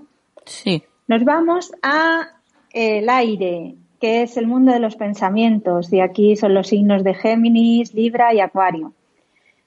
[0.46, 0.82] Sí.
[1.10, 2.39] Nos vamos a
[2.80, 7.14] el aire, que es el mundo de los pensamientos, y aquí son los signos de
[7.14, 8.94] Géminis, Libra y Acuario.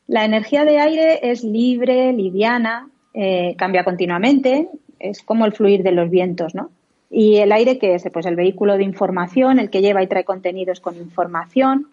[0.07, 5.93] La energía de aire es libre, liviana, eh, cambia continuamente, es como el fluir de
[5.93, 6.71] los vientos, ¿no?
[7.11, 10.25] Y el aire, que es pues el vehículo de información, el que lleva y trae
[10.25, 11.89] contenidos con información.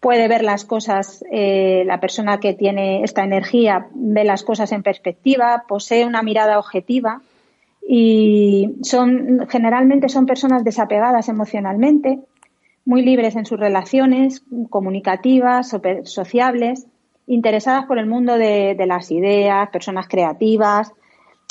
[0.00, 4.82] Puede ver las cosas, eh, la persona que tiene esta energía ve las cosas en
[4.82, 7.20] perspectiva, posee una mirada objetiva,
[7.90, 12.18] y son generalmente son personas desapegadas emocionalmente,
[12.84, 15.74] muy libres en sus relaciones, comunicativas,
[16.04, 16.86] sociables,
[17.26, 20.92] interesadas por el mundo de, las ideas, personas creativas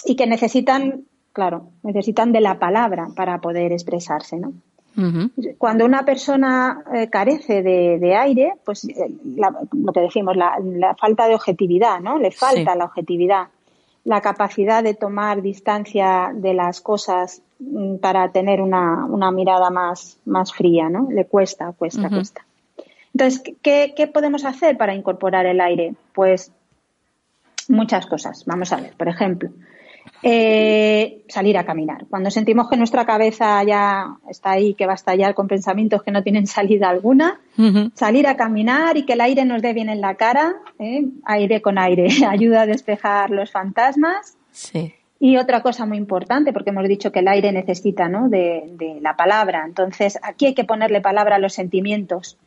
[0.06, 4.54] y que necesitan, claro, necesitan de la palabra para poder expresarse, ¿no?
[5.58, 9.12] Cuando una persona eh, carece de, aire, pues eh,
[9.72, 12.20] lo que decimos, la, falta de objetividad, ¿no?
[12.20, 13.48] Le falta la objetividad
[14.08, 20.18] la capacidad de tomar distancia de las cosas mm, para tener una, una mirada más,
[20.24, 21.10] más fría, ¿no?
[21.12, 22.46] Le cuesta, cuesta, cuesta.
[23.14, 25.94] Entonces, ¿qué, ¿qué podemos hacer para incorporar el aire?
[26.14, 26.54] Pues
[27.68, 28.46] muchas cosas.
[28.46, 29.50] Vamos a ver, por ejemplo,
[30.24, 32.06] eh, salir a caminar.
[32.10, 36.12] Cuando sentimos que nuestra cabeza ya está ahí, que va a estallar con pensamientos que
[36.12, 37.40] no tienen salida alguna,
[37.94, 41.06] salir a caminar y que el aire nos dé bien en la cara, ¿eh?
[41.26, 44.38] aire con aire, ayuda a despejar los fantasmas.
[45.20, 48.30] Y otra cosa muy importante, porque hemos dicho que el aire necesita ¿no?
[48.30, 49.64] de, de la palabra.
[49.66, 52.38] Entonces, aquí hay que ponerle palabra a los sentimientos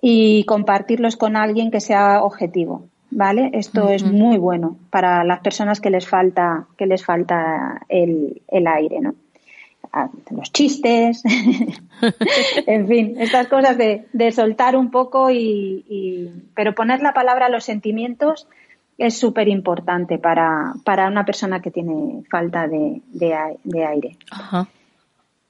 [0.00, 2.88] y compartirlos con alguien que sea objetivo.
[3.16, 3.48] ¿Vale?
[3.54, 9.00] Esto es muy bueno para las personas que les falta, que les falta el, aire,
[9.00, 9.14] ¿no?
[9.90, 11.22] Ah, los chistes,
[12.66, 17.64] en fin, estas cosas de, soltar un poco y, pero poner la palabra a los
[17.64, 18.48] sentimientos
[18.98, 24.18] es súper importante para, para, una persona que tiene falta de, de, aire.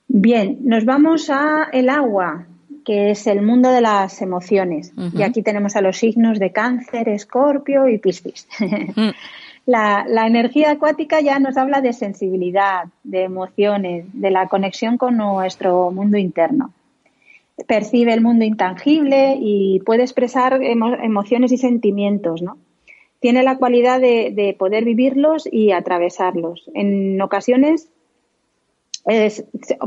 [0.06, 2.46] Bien, nos vamos a el agua,
[2.87, 4.95] que es el mundo de las emociones.
[5.12, 8.49] Y aquí tenemos a los signos de cáncer, escorpio y piscis.
[8.97, 9.11] Mm.
[9.66, 15.16] la, la, energía acuática ya nos habla de sensibilidad, de emociones, de la conexión con
[15.16, 16.72] nuestro mundo interno.
[17.66, 22.57] Percibe el mundo intangible y puede expresar emociones y sentimientos, ¿no?
[23.20, 26.70] tiene la cualidad de, poder vivirlos y atravesarlos.
[26.74, 27.89] En ocasiones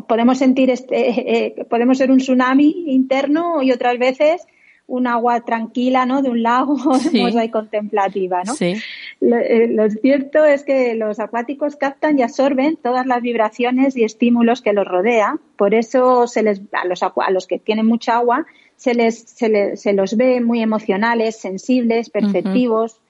[0.08, 4.48] podemos sentir, este, eh, eh, podemos ser un tsunami interno y otras veces
[4.88, 6.22] un agua tranquila, ¿no?
[6.22, 7.22] De un lago, sí.
[7.22, 8.56] ahí contemplativa, ¿no?
[8.56, 8.76] Sí.
[9.22, 14.62] Eh, lo, cierto es que los acuáticos captan y absorben todas las vibraciones y estímulos
[14.62, 15.38] que los rodea.
[15.58, 18.48] Por eso se les, a los, a los que tienen mucha agua
[18.78, 23.02] se les, se, los ve muy emocionales, sensibles, perceptivos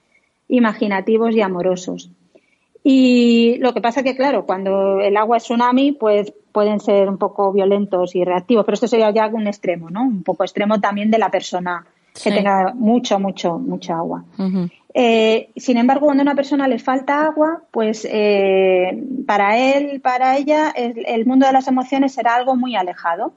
[0.50, 2.10] imaginativos y amorosos.
[2.82, 7.18] Y lo que pasa que, claro, cuando el agua es tsunami, pues pueden ser un
[7.18, 10.02] poco violentos y reactivos, pero esto sería ya un extremo, ¿no?
[10.02, 11.84] Un poco extremo también de la persona
[12.22, 14.24] que tenga mucho, mucho, mucha agua.
[14.94, 20.36] Eh, sin embargo, cuando a una persona le falta agua, pues eh, para él, para
[20.36, 23.32] ella, el, mundo de las emociones será algo muy alejado.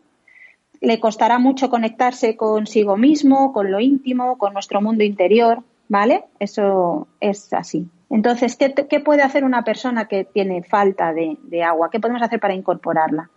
[0.80, 5.64] Le costará mucho conectarse consigo mismo, con lo íntimo, con nuestro mundo interior.
[5.88, 6.24] ¿vale?
[6.39, 7.88] Eso es así.
[8.14, 11.89] Entonces, ¿qué, puede hacer una persona que tiene falta de, agua?
[11.89, 13.32] ¿Qué podemos hacer para incorporarla?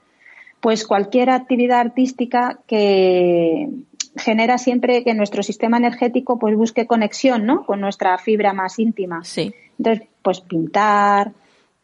[0.60, 3.70] Pues cualquier actividad artística que
[4.16, 7.64] genera siempre que nuestro sistema energético pues busque conexión, ¿no?
[7.64, 9.24] Con nuestra fibra más íntima.
[9.24, 9.54] Sí.
[9.78, 11.32] Entonces, pues pintar,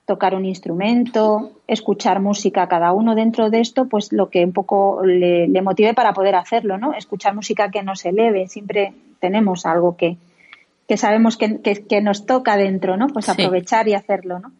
[0.04, 5.02] tocar un instrumento, escuchar música, cada uno dentro de esto, pues lo que un poco
[5.02, 6.92] le, le motive para poder hacerlo, ¿no?
[6.92, 10.18] Escuchar música que nos eleve, siempre tenemos algo que,
[10.88, 13.06] que sabemos que, nos toca dentro, ¿no?
[13.08, 14.52] Pues aprovechar y hacerlo, ¿no?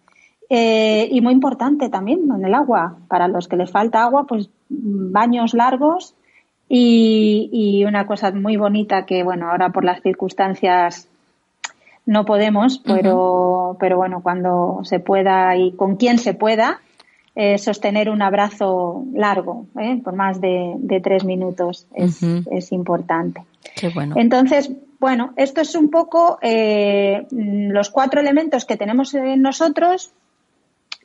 [0.48, 4.50] Eh, y muy importante también en el agua, para los que les falta agua, pues
[4.68, 6.14] baños largos
[6.68, 11.08] y, una cosa muy bonita que, bueno, ahora por las circunstancias
[12.04, 16.80] no podemos, pero, pero bueno, cuando se pueda y con quien se pueda,
[17.34, 20.00] eh, sostener un abrazo largo, ¿eh?
[20.04, 23.42] por más de, tres minutos, es, es importante.
[23.74, 24.16] Qué bueno.
[24.18, 24.70] Entonces,
[25.02, 30.12] bueno, esto es un poco eh, los cuatro elementos que tenemos en nosotros,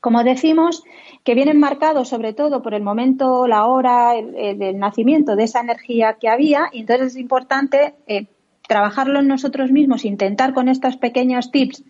[0.02, 0.84] como decimos,
[1.24, 6.18] que vienen marcados sobre todo por el momento, la hora del nacimiento de esa energía
[6.22, 8.28] que había, y entonces es importante eh,
[8.68, 11.84] trabajarlo en nosotros mismos, intentar con estos pequeños tips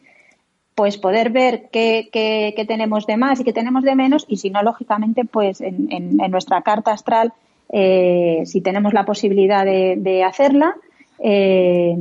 [0.75, 4.25] pues poder ver qué, qué, tenemos de más y qué tenemos de menos.
[4.29, 7.33] Y si no, lógicamente, pues en, nuestra carta astral,
[7.69, 10.75] eh, si tenemos la posibilidad de hacerla,
[11.20, 11.95] eh,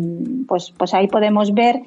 [0.47, 1.83] pues, pues ahí podemos ver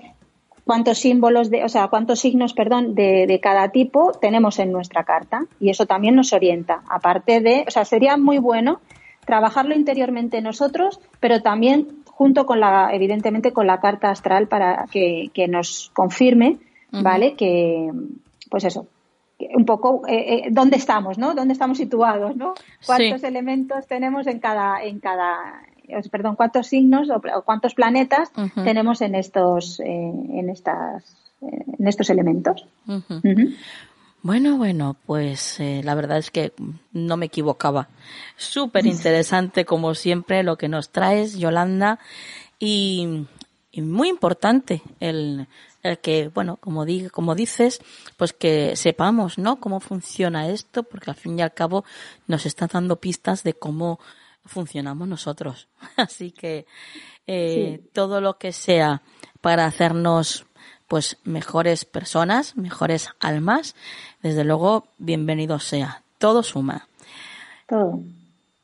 [0.65, 5.03] cuántos símbolos, de, o sea, cuántos signos, perdón, de, de, cada tipo tenemos en nuestra
[5.03, 6.83] carta y eso también nos orienta.
[6.89, 8.79] Aparte de, o sea, sería muy bueno
[9.25, 15.29] trabajarlo interiormente nosotros, pero también junto con la, evidentemente, con la carta astral para que,
[15.33, 16.57] que nos confirme,
[16.91, 17.35] ¿vale?
[17.35, 17.91] Que,
[18.49, 18.87] pues eso,
[19.53, 21.33] un poco eh, eh, dónde estamos, ¿no?
[21.33, 22.53] Dónde estamos situados, ¿no?
[22.85, 25.61] Cuántos elementos tenemos en cada, en cada,
[26.11, 32.65] perdón, cuántos signos o, cuántos planetas tenemos en estos, eh, en estas, en estos elementos.
[34.21, 36.51] Bueno, bueno, pues eh, la verdad es que
[36.91, 37.87] no me equivocaba.
[38.35, 41.99] Súper interesante, como siempre, lo que nos traes, Yolanda,
[42.59, 43.25] y,
[43.77, 45.47] muy importante el,
[45.83, 47.79] el que, bueno, como, di, como dices,
[48.17, 49.61] pues que sepamos, ¿no?
[49.61, 51.85] Cómo funciona esto, porque al fin y al cabo
[52.27, 54.01] nos está dando pistas de cómo
[54.45, 55.67] funcionamos nosotros.
[55.97, 56.65] Así que
[57.27, 59.01] eh, todo lo que sea
[59.41, 60.45] para hacernos
[60.87, 63.75] pues mejores personas, mejores almas,
[64.23, 66.01] desde luego bienvenido sea.
[66.17, 66.87] Todo suma.
[67.67, 67.99] Todo.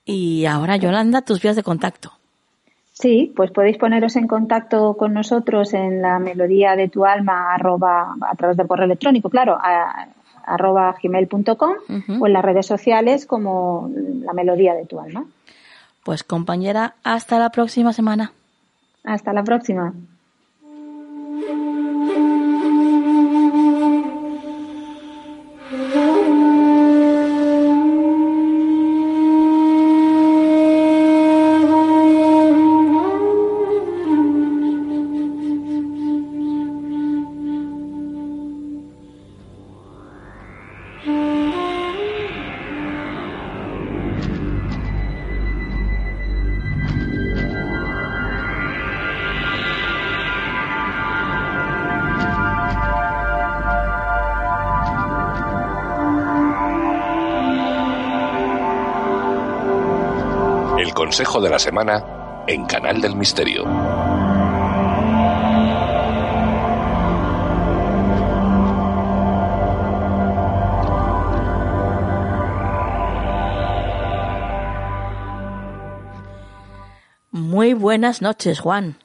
[0.04, 2.12] Y ahora, Yolanda, tus vías de contacto.
[2.92, 8.16] Sí, pues podéis poneros en contacto con nosotros en la melodía de tu alma arroba,
[8.22, 10.08] a través del correo electrónico, claro, a,
[10.46, 11.74] arroba gmail.com
[12.22, 15.26] o en las redes sociales como la melodía de tu alma.
[16.06, 18.32] Pues compañera, hasta la próxima semana.
[19.04, 19.92] Hasta la próxima.
[61.16, 63.64] Consejo de la semana en Canal del Misterio.
[77.32, 78.98] Muy buenas noches, Juan.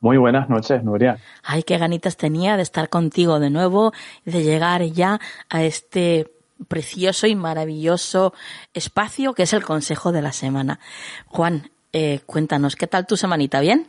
[0.00, 1.18] Muy buenas noches, Nuria.
[1.42, 3.92] Ay, qué ganitas tenía de estar contigo de nuevo,
[4.24, 5.20] de llegar ya
[5.50, 6.37] a este
[6.68, 8.32] precioso y maravilloso
[8.74, 10.78] espacio que es el Consejo de la Semana.
[11.26, 13.60] Juan, eh, cuéntanos, ¿qué tal tu semanita?
[13.60, 13.88] ¿Bien?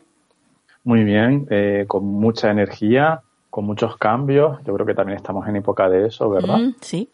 [0.84, 4.60] Muy bien, eh, con mucha energía, con muchos cambios.
[4.66, 6.58] Yo creo que también estamos en época de eso, ¿verdad?
[6.58, 7.10] Mm, sí.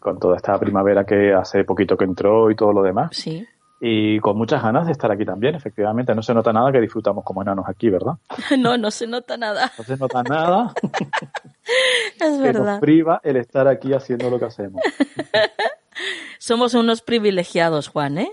[0.00, 3.10] con toda esta primavera que hace poquito que entró y todo lo demás.
[3.12, 3.46] Sí.
[3.80, 6.12] Y con muchas ganas de estar aquí también, efectivamente.
[6.14, 8.14] No se nota nada que disfrutamos como enanos aquí, ¿verdad?
[8.58, 9.70] No, no se nota nada.
[9.78, 10.72] No se nota nada.
[12.20, 12.64] es verdad.
[12.64, 14.82] Que nos priva el estar aquí haciendo lo que hacemos.
[16.38, 18.32] Somos unos privilegiados, Juan, ¿eh?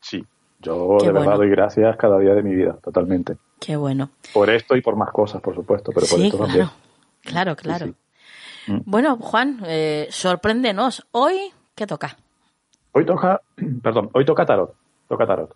[0.00, 0.24] Sí,
[0.60, 3.36] yo de verdad doy gracias cada día de mi vida, totalmente.
[3.60, 4.10] Qué bueno.
[4.32, 6.46] Por esto y por más cosas, por supuesto, pero por esto claro.
[6.46, 6.68] también.
[7.22, 7.86] Claro, claro.
[8.66, 8.80] Mm.
[8.84, 11.06] Bueno, Juan, eh, sorpréndenos.
[11.12, 12.16] ¿Hoy qué toca?
[12.92, 13.40] Hoy toca,
[13.82, 14.74] perdón, hoy toca tarot.
[15.08, 15.54] Toca tarot.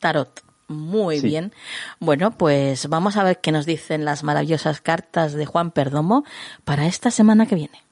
[0.00, 0.45] Tarot.
[0.68, 1.52] Muy bien.
[2.00, 6.24] Bueno, pues vamos a ver qué nos dicen las maravillosas cartas de Juan Perdomo
[6.64, 7.82] para esta semana que viene.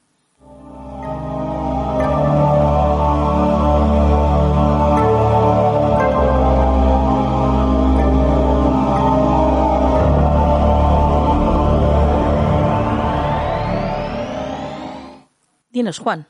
[15.71, 16.27] Dinos, Juan.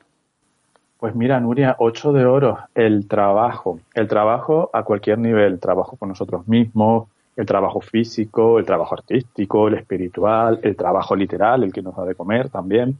[0.98, 3.80] Pues mira, Nuria, ocho de oro, el trabajo.
[3.94, 9.68] El trabajo a cualquier nivel, trabajo con nosotros mismos, el trabajo físico, el trabajo artístico,
[9.68, 12.96] el espiritual, el trabajo literal, el que nos da de comer también.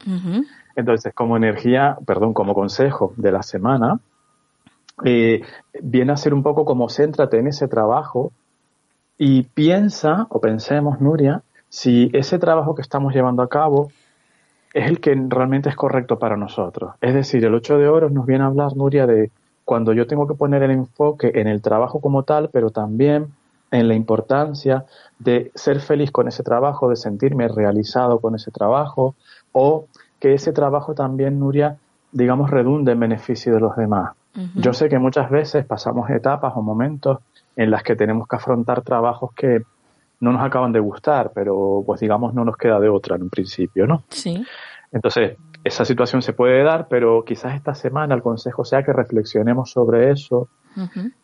[0.77, 3.99] Entonces, como energía, perdón, como consejo de la semana,
[5.05, 5.43] eh,
[5.83, 8.33] viene a ser un poco como céntrate en ese trabajo
[9.17, 13.91] y piensa, o pensemos, Nuria, si ese trabajo que estamos llevando a cabo
[14.77, 16.97] es el que realmente es correcto para nosotros.
[17.01, 19.31] Es decir, el 8 de oro nos viene a hablar, Nuria, de
[19.65, 23.29] cuando yo tengo que poner el enfoque en el trabajo como tal, pero también
[23.71, 24.85] en la importancia
[25.19, 29.15] de ser feliz con ese trabajo, de sentirme realizado con ese trabajo,
[29.53, 29.87] o
[30.21, 31.79] que ese trabajo también, Nuria,
[32.13, 34.13] digamos, redunde en beneficio de los demás.
[34.57, 37.21] Yo sé que muchas veces pasamos etapas o momentos
[37.57, 39.63] en las que tenemos que afrontar trabajos que
[40.21, 43.31] no nos acaban de gustar, pero pues digamos no nos queda de otra en un
[43.31, 44.05] principio, ¿no?
[44.09, 44.45] Sí.
[44.93, 49.71] Entonces, esa situación se puede dar, pero quizás esta semana el consejo sea que reflexionemos
[49.71, 50.49] sobre eso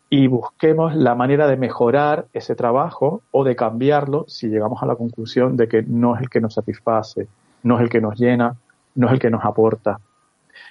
[0.08, 4.96] y busquemos la manera de mejorar ese trabajo o de cambiarlo si llegamos a la
[4.96, 7.28] conclusión de que no es el que nos satisface,
[7.62, 8.56] no es el que nos llena,
[8.94, 10.00] no es el que nos aporta.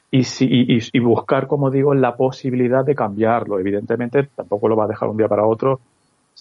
[0.09, 3.59] Y, si, y, buscar, como digo, la posibilidad de cambiarlo.
[3.59, 5.79] Evidentemente, tampoco lo va a dejar un día para otro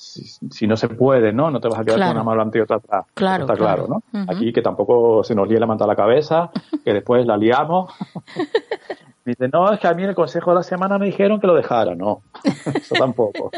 [0.00, 1.50] si, no se puede, ¿no?
[1.50, 3.06] No te vas a quedar con una mano delante y otra atrás.
[3.14, 4.02] Claro, está claro, ¿no?
[4.28, 6.50] Aquí que tampoco se nos líe la manta a la cabeza,
[6.84, 7.92] que después la liamos.
[9.24, 11.46] Dice, no, es que a mí en el consejo de la semana me dijeron que
[11.46, 11.94] lo dejara.
[11.94, 12.22] No,
[12.74, 13.50] eso tampoco.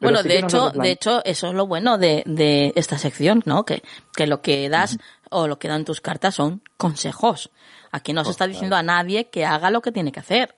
[0.00, 3.64] bueno, de hecho, de hecho, eso es lo bueno de, de esta sección, ¿no?
[3.64, 3.82] Que,
[4.14, 4.98] que lo que das
[5.30, 7.50] o lo que dan tus cartas son consejos.
[7.90, 10.54] Aquí no se está diciendo a nadie que haga lo que tiene que hacer.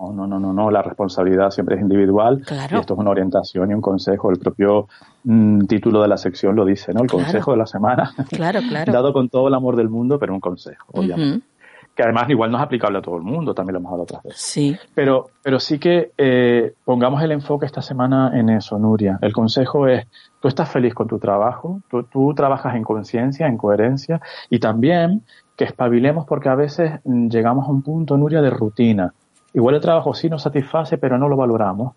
[0.00, 2.78] No, no, no, no, la responsabilidad siempre es individual claro.
[2.78, 4.30] y esto es una orientación y un consejo.
[4.30, 4.88] El propio
[5.24, 7.02] mm, título de la sección lo dice, ¿no?
[7.02, 8.12] El consejo de la semana.
[8.30, 8.92] Claro, claro.
[8.92, 11.46] Dado con todo el amor del mundo, pero un consejo, obviamente.
[11.94, 14.22] Que además igual no es aplicable a todo el mundo, también lo hemos hablado otras
[14.22, 14.40] veces.
[14.40, 14.76] Sí.
[14.94, 19.18] Pero, pero sí que eh, pongamos el enfoque esta semana en eso, Nuria.
[19.20, 20.06] El consejo es,
[20.40, 25.22] tú estás feliz con tu trabajo, tú, tú trabajas en conciencia, en coherencia y también
[25.56, 29.12] que espabilemos porque a veces mm, llegamos a un punto, Nuria, de rutina
[29.52, 31.94] Igual el trabajo sí nos satisface, pero no lo valoramos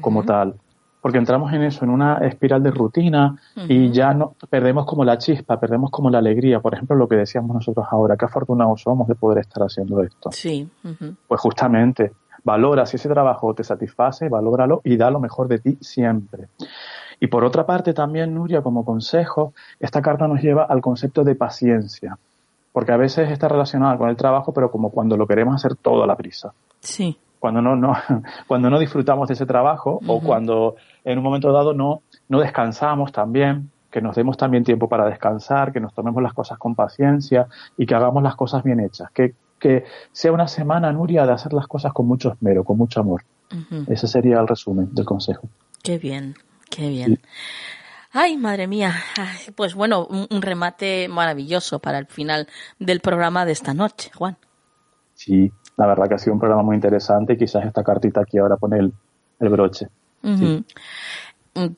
[0.00, 0.54] como tal.
[1.00, 3.36] Porque entramos en eso, en una espiral de rutina
[3.68, 6.60] y ya no perdemos como la chispa, perdemos como la alegría.
[6.60, 10.30] Por ejemplo, lo que decíamos nosotros ahora, qué afortunados somos de poder estar haciendo esto.
[10.32, 10.68] Sí.
[11.26, 12.12] Pues justamente,
[12.44, 16.48] valora si ese trabajo te satisface, valóralo y da lo mejor de ti siempre.
[17.18, 21.34] Y por otra parte también, Nuria, como consejo, esta carta nos lleva al concepto de
[21.34, 22.18] paciencia
[22.72, 26.04] porque a veces está relacionada con el trabajo, pero como cuando lo queremos hacer todo
[26.04, 26.52] a la prisa.
[26.80, 27.18] Sí.
[27.38, 27.94] Cuando no, no,
[28.46, 33.12] cuando no disfrutamos de ese trabajo o cuando en un momento dado no, no descansamos
[33.12, 37.46] también, que nos demos también tiempo para descansar, que nos tomemos las cosas con paciencia
[37.76, 39.10] y que hagamos las cosas bien hechas.
[39.10, 43.00] Que, que sea una semana, Nuria, de hacer las cosas con mucho esmero, con mucho
[43.00, 43.24] amor.
[43.88, 45.48] Ese sería el resumen del consejo.
[45.82, 46.34] Qué bien,
[46.70, 47.20] qué bien.
[48.12, 48.94] Ay, madre mía.
[49.56, 54.36] pues bueno, un, remate maravilloso para el final del programa de esta noche, Juan.
[55.14, 58.36] Sí, la verdad que ha sido un programa muy interesante y quizás esta cartita aquí
[58.36, 58.92] ahora pone el,
[59.48, 59.88] broche.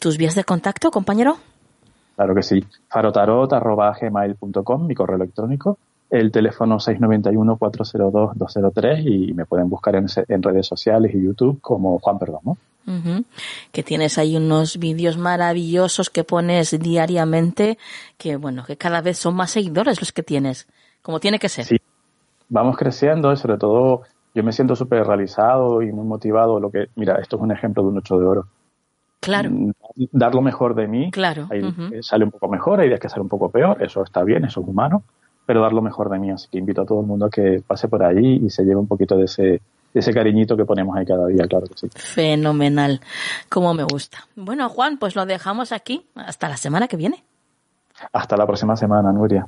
[0.00, 1.36] ¿Tus vías de contacto, compañero?
[2.16, 2.64] Claro que sí.
[2.88, 5.78] farotarot.gmail.com, mi correo electrónico.
[6.10, 10.08] El teléfono 691-402-203 y me pueden buscar en,
[10.42, 12.58] redes sociales y YouTube como Juan Perdomo.
[13.70, 17.78] Que tienes ahí unos vídeos maravillosos que pones diariamente,
[18.18, 20.66] que bueno, que cada vez son más seguidores los que tienes,
[21.02, 21.66] como tiene que ser.
[21.66, 21.76] Sí,
[22.52, 24.02] vamos creciendo y sobre todo
[24.34, 26.60] yo me siento súper realizado y muy motivado.
[26.60, 28.46] Lo que, mira, esto es un ejemplo de un 8 de oro.
[29.20, 29.50] Claro.
[29.50, 29.72] Mm,
[30.12, 31.10] dar lo mejor de mí.
[31.10, 31.48] Claro.
[32.00, 34.60] sale un poco mejor, hay días que sale un poco peor, eso está bien, eso
[34.60, 35.02] es humano,
[35.46, 36.30] pero dar lo mejor de mí.
[36.30, 38.76] Así que invito a todo el mundo a que pase por ahí y se lleve
[38.76, 39.60] un poquito de ese, de
[39.94, 41.88] ese cariñito que ponemos ahí cada día, claro que sí.
[41.94, 43.00] Fenomenal,
[43.48, 44.18] como me gusta.
[44.36, 47.24] Bueno, Juan, pues lo dejamos aquí hasta la semana que viene.
[48.12, 49.46] Hasta la próxima semana, Nuria.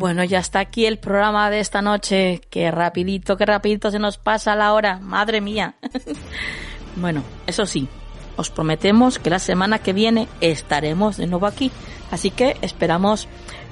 [0.00, 2.40] Bueno, ya está aquí el programa de esta noche.
[2.48, 4.98] Qué rapidito, qué rapidito se nos pasa la hora.
[4.98, 5.74] Madre mía.
[6.96, 7.86] bueno, eso sí,
[8.34, 11.70] os prometemos que la semana que viene estaremos de nuevo aquí.
[12.10, 13.28] Así que esperamos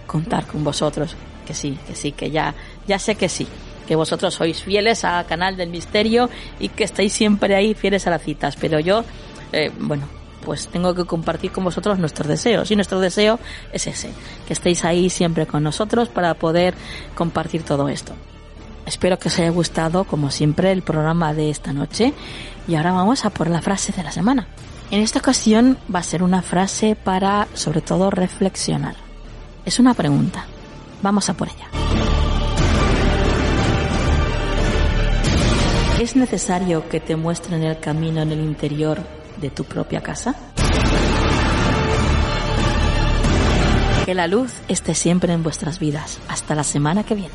[0.07, 1.16] contar con vosotros.
[1.47, 2.55] Que sí, que sí, que ya,
[2.87, 3.49] ya sé que sí.
[3.87, 6.29] Que vosotros sois fieles al canal del misterio
[6.61, 8.55] y que estáis siempre ahí fieles a las citas.
[8.61, 9.03] Pero yo,
[9.53, 10.07] eh, bueno,
[10.49, 12.70] pues tengo que compartir con vosotros nuestros deseos.
[12.70, 13.38] Y nuestro deseo
[13.70, 14.11] es ese,
[14.46, 16.72] que estéis ahí siempre con nosotros para poder
[17.14, 18.14] compartir todo esto.
[18.86, 22.14] Espero que os haya gustado, como siempre, el programa de esta noche.
[22.66, 24.49] Y ahora vamos a por la frase de la semana.
[24.90, 28.96] En esta ocasión va a ser una frase para, sobre todo, reflexionar.
[29.66, 30.46] Es una pregunta.
[31.03, 31.68] Vamos a por ella.
[36.01, 40.34] ¿Es necesario que te muestren el camino en el interior de tu propia casa?
[44.05, 46.18] Que la luz esté siempre en vuestras vidas.
[46.28, 47.34] Hasta la semana que viene.